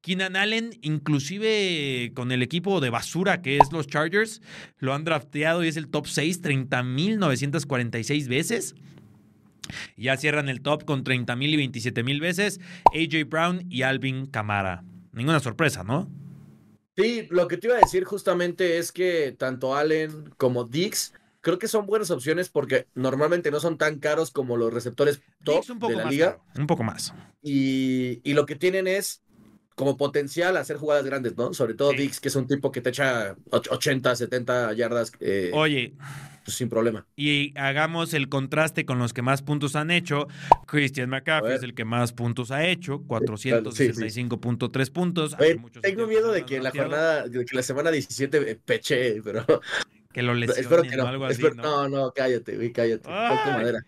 Keenan 0.00 0.36
Allen, 0.36 0.70
inclusive 0.82 2.12
con 2.14 2.32
el 2.32 2.42
equipo 2.42 2.80
de 2.80 2.90
basura 2.90 3.42
que 3.42 3.58
es 3.58 3.70
los 3.72 3.86
Chargers, 3.86 4.40
lo 4.78 4.94
han 4.94 5.04
drafteado 5.04 5.62
y 5.62 5.68
es 5.68 5.76
el 5.76 5.88
top 5.88 6.06
6, 6.06 6.42
30.946 6.42 8.28
veces. 8.28 8.74
Y 9.96 10.04
ya 10.04 10.16
cierran 10.16 10.48
el 10.48 10.62
top 10.62 10.84
con 10.84 11.04
30.000 11.04 11.48
y 11.48 11.56
27.000 11.68 12.20
veces 12.20 12.60
AJ 12.86 13.28
Brown 13.28 13.66
y 13.68 13.82
Alvin 13.82 14.26
Kamara. 14.26 14.84
Ninguna 15.12 15.40
sorpresa, 15.40 15.84
¿no? 15.84 16.10
Sí, 16.96 17.26
lo 17.30 17.46
que 17.46 17.56
te 17.56 17.68
iba 17.68 17.76
a 17.76 17.80
decir 17.80 18.04
justamente 18.04 18.78
es 18.78 18.92
que 18.92 19.34
tanto 19.38 19.76
Allen 19.76 20.34
como 20.36 20.64
Dix 20.64 21.12
creo 21.40 21.58
que 21.58 21.68
son 21.68 21.86
buenas 21.86 22.10
opciones 22.10 22.48
porque 22.50 22.86
normalmente 22.94 23.50
no 23.50 23.60
son 23.60 23.78
tan 23.78 23.98
caros 23.98 24.30
como 24.30 24.56
los 24.56 24.72
receptores 24.72 25.22
top 25.44 25.64
un 25.70 25.78
poco 25.78 25.92
de 25.92 25.98
la 25.98 26.04
más 26.04 26.12
liga. 26.12 26.26
caro, 26.32 26.44
un 26.58 26.66
poco 26.66 26.82
más. 26.82 27.14
Y, 27.42 28.20
y 28.28 28.34
lo 28.34 28.46
que 28.46 28.56
tienen 28.56 28.86
es 28.86 29.22
como 29.74 29.96
potencial 29.96 30.56
a 30.56 30.60
hacer 30.60 30.76
jugadas 30.76 31.04
grandes, 31.04 31.36
¿no? 31.36 31.54
Sobre 31.54 31.74
todo 31.74 31.92
Sí. 31.92 31.96
Dix, 31.98 32.20
que 32.20 32.28
es 32.28 32.36
un 32.36 32.46
tipo 32.46 32.70
que 32.70 32.80
te 32.80 32.90
echa 32.90 33.34
och- 33.50 33.68
80, 33.70 34.14
70 34.14 34.72
yardas 34.74 35.12
eh, 35.20 35.50
Oye, 35.54 35.94
pues, 36.44 36.56
sin 36.56 36.68
problema. 36.68 37.06
y 37.16 37.56
hagamos 37.58 38.12
el 38.12 38.28
contraste 38.28 38.84
con 38.84 38.98
los 38.98 39.12
que 39.14 39.22
más 39.22 39.40
puntos 39.42 39.76
han 39.76 39.90
hecho. 39.90 40.26
Christian 40.66 41.08
McCaffrey 41.08 41.56
es 41.56 41.62
el 41.62 41.74
que 41.74 41.84
más 41.86 42.12
puntos 42.12 42.50
ha 42.50 42.66
hecho, 42.66 43.02
465.3 43.06 44.90
puntos. 44.90 45.34
Oye, 45.38 45.50
Hace 45.52 45.56
mucho 45.56 45.80
tengo 45.80 46.00
sentido 46.02 46.06
miedo 46.08 46.32
de 46.32 46.44
que 46.44 46.56
en 46.56 46.64
la 46.64 46.70
jornada, 46.70 47.26
de 47.28 47.44
que 47.44 47.56
la 47.56 47.62
semana 47.62 47.90
17 47.90 48.50
eh, 48.50 48.56
peche, 48.62 49.22
pero 49.22 49.44
Que 50.12 50.22
lo 50.22 50.32
espero 50.44 50.82
lesionen 50.82 50.90
que 50.90 50.96
o 50.96 51.02
no. 51.04 51.08
algo 51.08 51.24
así, 51.26 51.34
Espero- 51.42 51.54
¿no? 51.54 51.88
no, 51.88 51.96
no, 52.06 52.12
cállate, 52.12 52.56
güey, 52.56 52.72
cállate. 52.72 53.08
Ay. 53.10 53.52
madera. 53.52 53.78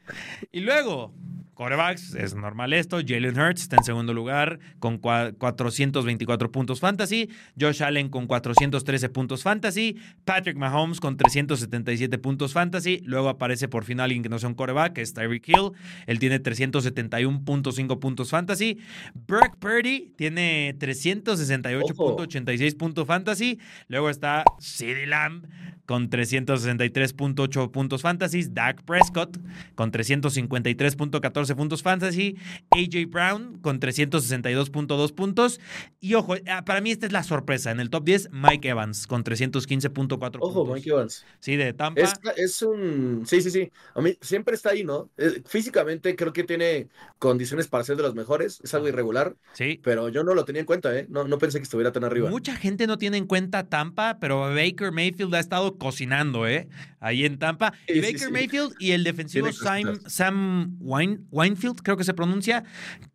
Y 0.53 0.61
luego, 0.61 1.13
corebacks, 1.55 2.15
es 2.15 2.35
normal 2.35 2.73
esto. 2.73 2.99
Jalen 3.07 3.39
Hurts 3.39 3.63
está 3.63 3.77
en 3.77 3.85
segundo 3.85 4.13
lugar 4.15 4.59
con 4.79 5.01
cua- 5.01 5.35
424 5.37 6.51
puntos 6.51 6.81
fantasy. 6.81 7.29
Josh 7.61 7.83
Allen 7.83 8.09
con 8.09 8.27
413 8.27 9.09
puntos 9.11 9.43
fantasy. 9.43 9.97
Patrick 10.25 10.57
Mahomes 10.57 11.01
con 11.01 11.17
377 11.17 12.19
puntos 12.19 12.53
fantasy. 12.53 13.01
Luego 13.05 13.29
aparece 13.29 13.69
por 13.69 13.85
fin 13.85 14.01
alguien 14.01 14.23
que 14.23 14.29
no 14.29 14.39
sea 14.39 14.49
un 14.49 14.55
coreback, 14.55 14.95
que 14.95 15.03
es 15.03 15.13
Tyreek 15.15 15.49
Hill. 15.49 15.73
Él 16.07 16.19
tiene 16.19 16.41
371.5 16.43 17.99
puntos 18.01 18.31
fantasy. 18.31 18.79
Burke 19.15 19.57
Purdy 19.59 20.13
tiene 20.17 20.75
368.86 20.79 22.77
puntos 22.77 23.07
fantasy. 23.07 23.59
Luego 23.89 24.11
está 24.11 24.45
CeeDee 24.61 25.07
Lamb 25.07 25.47
con 25.93 26.09
363.8 26.09 27.71
puntos 27.71 28.01
fantasy. 28.01 28.45
Dak 28.51 28.83
Prescott 28.85 29.37
con 29.75 29.93
353.14 29.93 31.55
puntos 31.55 31.83
fantasy. 31.83 32.39
AJ 32.71 33.11
Brown 33.11 33.59
con 33.61 33.79
362.2 33.79 35.13
puntos. 35.15 35.61
Y 36.01 36.15
ojo, 36.15 36.35
ah, 36.49 36.65
para 36.65 36.81
mí 36.81 36.93
esta 36.93 37.05
es 37.05 37.13
la 37.13 37.23
sorpresa. 37.23 37.71
En 37.73 37.79
el 37.79 37.91
top 37.91 38.05
10, 38.05 38.31
Mike 38.33 38.71
Evans 38.71 39.07
con 39.07 39.23
315.4 39.23 40.39
Ojo, 40.41 40.55
puntos. 40.65 40.75
Mike 40.75 40.89
Evans. 40.89 41.27
Sí, 41.41 41.57
de 41.57 41.75
Tampa. 41.75 42.01
Es, 42.01 42.15
es 42.37 42.63
un. 42.63 43.25
Sí, 43.27 43.43
sí, 43.43 43.51
sí. 43.51 43.71
A 43.95 44.01
mí 44.01 44.17
siempre 44.23 44.55
está 44.55 44.71
ahí, 44.71 44.85
¿no? 44.85 45.11
Eh, 45.19 45.43
Físicamente 45.45 46.17
creo 46.17 46.33
que 46.33 46.45
tiene 46.45 46.89
condiciones 47.19 47.69
para 47.69 47.85
ser 47.85 47.97
de 47.97 48.03
los 48.03 48.15
mejores. 48.15 48.63
Es 48.65 48.73
algo 48.73 48.89
irregular, 48.89 49.37
Sí. 49.53 49.79
pero 49.85 50.09
yo 50.09 50.25
no 50.25 50.33
lo 50.35 50.47
tenía 50.47 50.61
en 50.61 50.67
cuenta, 50.67 50.97
¿eh? 50.99 51.05
No, 51.11 51.25
no 51.29 51.37
pensé 51.37 51.59
que 51.59 51.65
estuviera 51.65 51.93
tan 51.93 52.05
arriba. 52.05 52.31
Mucha 52.31 52.57
gente 52.57 52.87
no 52.87 52.97
tiene 52.97 53.19
en 53.19 53.27
cuenta 53.27 53.69
Tampa, 53.69 54.17
pero 54.19 54.41
Baker 54.55 54.91
Mayfield 54.91 55.35
ha 55.35 55.39
estado 55.41 55.77
cocinando, 55.83 56.47
¿eh? 56.47 56.69
Ahí 57.01 57.25
en 57.25 57.39
Tampa. 57.39 57.73
Y 57.89 57.95
Sí, 57.95 58.01
Baker 58.01 58.19
sí. 58.19 58.31
Mayfield 58.33 58.73
y 58.79 58.93
el 58.93 59.03
defensivo 59.05 59.53
Sam. 59.53 59.99
Sam 60.07 60.77
Wine- 60.81 61.19
Winefield, 61.31 61.81
creo 61.83 61.97
que 61.97 62.05
se 62.05 62.15
pronuncia. 62.15 62.65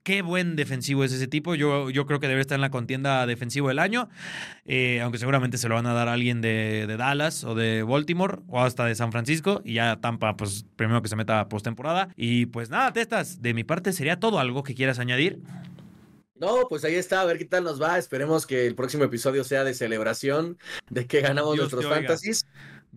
Qué 0.04 0.22
buen 0.22 0.56
defensivo 0.56 1.04
es 1.04 1.12
ese 1.14 1.28
tipo. 1.28 1.56
Yo, 1.56 1.90
yo 1.90 2.06
creo 2.06 2.20
que 2.20 2.28
debe 2.28 2.42
estar 2.42 2.56
en 2.56 2.62
la 2.62 2.70
contienda 2.70 3.26
defensivo 3.26 3.70
del 3.70 3.80
año. 3.80 4.10
Eh, 4.66 5.00
aunque 5.02 5.18
seguramente 5.18 5.58
se 5.58 5.68
lo 5.70 5.76
van 5.76 5.86
a 5.86 5.94
dar 5.94 6.08
a 6.10 6.14
alguien 6.14 6.42
de, 6.42 6.86
de 6.88 6.98
Dallas 6.98 7.44
o 7.44 7.56
de 7.56 7.84
Baltimore 7.84 8.40
o 8.48 8.62
hasta 8.62 8.86
de 8.86 8.96
San 8.96 9.12
Francisco. 9.12 9.62
Y 9.66 9.74
ya 9.74 9.98
Tampa, 10.02 10.36
pues 10.38 10.66
primero 10.76 11.02
que 11.02 11.08
se 11.10 11.16
meta 11.16 11.48
postemporada. 11.50 12.10
Y 12.16 12.48
pues 12.48 12.70
nada, 12.70 12.92
Testas, 12.94 13.42
de 13.42 13.54
mi 13.54 13.64
parte 13.64 13.94
sería 13.94 14.20
todo. 14.20 14.40
¿Algo 14.40 14.64
que 14.64 14.76
quieras 14.76 15.00
añadir? 15.00 15.40
No, 16.40 16.68
pues 16.68 16.84
ahí 16.84 16.96
está, 16.96 17.22
a 17.22 17.26
ver 17.26 17.38
qué 17.38 17.46
tal 17.46 17.64
nos 17.64 17.82
va. 17.82 17.98
Esperemos 17.98 18.46
que 18.46 18.68
el 18.68 18.76
próximo 18.76 19.04
episodio 19.04 19.44
sea 19.44 19.64
de 19.64 19.74
celebración 19.74 20.58
de 20.90 21.08
que 21.08 21.22
ganamos 21.22 21.56
Dios 21.56 21.72
nuestros 21.72 21.86
oiga. 21.86 22.16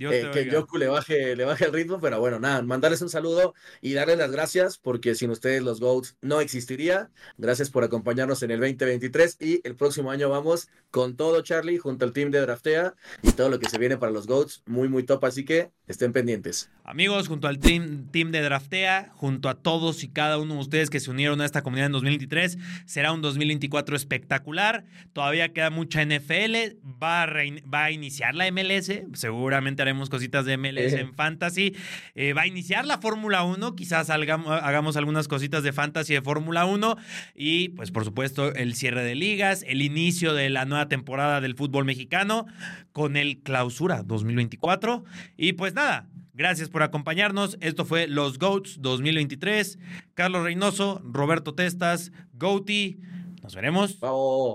Dios 0.00 0.14
eh, 0.14 0.30
que. 0.32 0.50
Yoku 0.50 0.78
le 0.78 0.86
baje, 0.86 1.36
le 1.36 1.44
baje 1.44 1.66
el 1.66 1.74
ritmo, 1.74 2.00
pero 2.00 2.18
bueno, 2.18 2.40
nada, 2.40 2.62
mandarles 2.62 3.02
un 3.02 3.10
saludo 3.10 3.52
y 3.82 3.92
darles 3.92 4.16
las 4.16 4.32
gracias 4.32 4.78
porque 4.78 5.14
sin 5.14 5.28
ustedes 5.28 5.62
los 5.62 5.78
GOATs 5.78 6.16
no 6.22 6.40
existiría. 6.40 7.10
Gracias 7.36 7.68
por 7.68 7.84
acompañarnos 7.84 8.42
en 8.42 8.50
el 8.50 8.60
2023 8.60 9.36
y 9.40 9.60
el 9.62 9.76
próximo 9.76 10.10
año 10.10 10.30
vamos 10.30 10.70
con 10.90 11.16
todo, 11.16 11.42
Charlie, 11.42 11.76
junto 11.76 12.06
al 12.06 12.14
team 12.14 12.30
de 12.30 12.40
Draftea 12.40 12.94
y 13.22 13.32
todo 13.32 13.50
lo 13.50 13.58
que 13.58 13.68
se 13.68 13.76
viene 13.76 13.98
para 13.98 14.10
los 14.10 14.26
GOATs, 14.26 14.62
muy, 14.64 14.88
muy 14.88 15.02
top, 15.02 15.22
así 15.26 15.44
que 15.44 15.70
estén 15.86 16.14
pendientes. 16.14 16.70
Amigos, 16.82 17.28
junto 17.28 17.46
al 17.46 17.58
team, 17.58 18.08
team 18.10 18.32
de 18.32 18.40
Draftea, 18.40 19.12
junto 19.14 19.50
a 19.50 19.54
todos 19.54 20.02
y 20.02 20.08
cada 20.08 20.38
uno 20.38 20.54
de 20.54 20.60
ustedes 20.60 20.88
que 20.88 20.98
se 20.98 21.10
unieron 21.10 21.42
a 21.42 21.44
esta 21.44 21.62
comunidad 21.62 21.86
en 21.86 21.92
2023, 21.92 22.56
será 22.86 23.12
un 23.12 23.20
2024 23.20 23.96
espectacular. 23.96 24.84
Todavía 25.12 25.52
queda 25.52 25.68
mucha 25.68 26.02
NFL, 26.02 26.78
va 27.00 27.22
a, 27.22 27.26
va 27.26 27.84
a 27.84 27.90
iniciar 27.90 28.34
la 28.34 28.50
MLS, 28.50 28.90
seguramente 29.12 29.82
haremos 29.82 29.89
cositas 30.10 30.44
de 30.44 30.56
MLS 30.56 30.94
Eh. 30.94 31.00
en 31.00 31.14
Fantasy. 31.14 31.74
Eh, 32.14 32.32
va 32.32 32.42
a 32.42 32.46
iniciar 32.46 32.86
la 32.86 32.98
Fórmula 32.98 33.42
1, 33.42 33.74
quizás 33.74 34.10
hagamos 34.10 34.96
algunas 34.96 35.26
cositas 35.28 35.62
de 35.62 35.72
Fantasy 35.72 36.14
de 36.14 36.22
Fórmula 36.22 36.64
1 36.66 36.96
y 37.34 37.70
pues 37.70 37.90
por 37.90 38.04
supuesto 38.04 38.54
el 38.54 38.74
cierre 38.74 39.02
de 39.02 39.14
ligas, 39.14 39.64
el 39.66 39.82
inicio 39.82 40.34
de 40.34 40.50
la 40.50 40.64
nueva 40.64 40.88
temporada 40.88 41.40
del 41.40 41.54
fútbol 41.56 41.84
mexicano 41.84 42.46
con 42.92 43.16
el 43.16 43.38
clausura 43.42 44.02
2024 44.02 45.04
y 45.36 45.54
pues 45.54 45.74
nada. 45.74 46.08
Gracias 46.32 46.70
por 46.70 46.82
acompañarnos. 46.82 47.58
Esto 47.60 47.84
fue 47.84 48.06
Los 48.06 48.38
Goats 48.38 48.80
2023. 48.80 49.78
Carlos 50.14 50.42
Reynoso, 50.42 51.02
Roberto 51.04 51.54
Testas, 51.54 52.12
Goaty. 52.32 52.98
Nos 53.42 53.54
veremos 53.54 53.98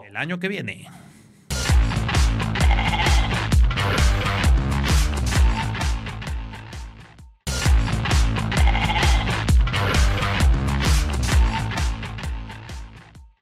el 0.08 0.18
año 0.18 0.40
que 0.40 0.48
viene. 0.48 0.88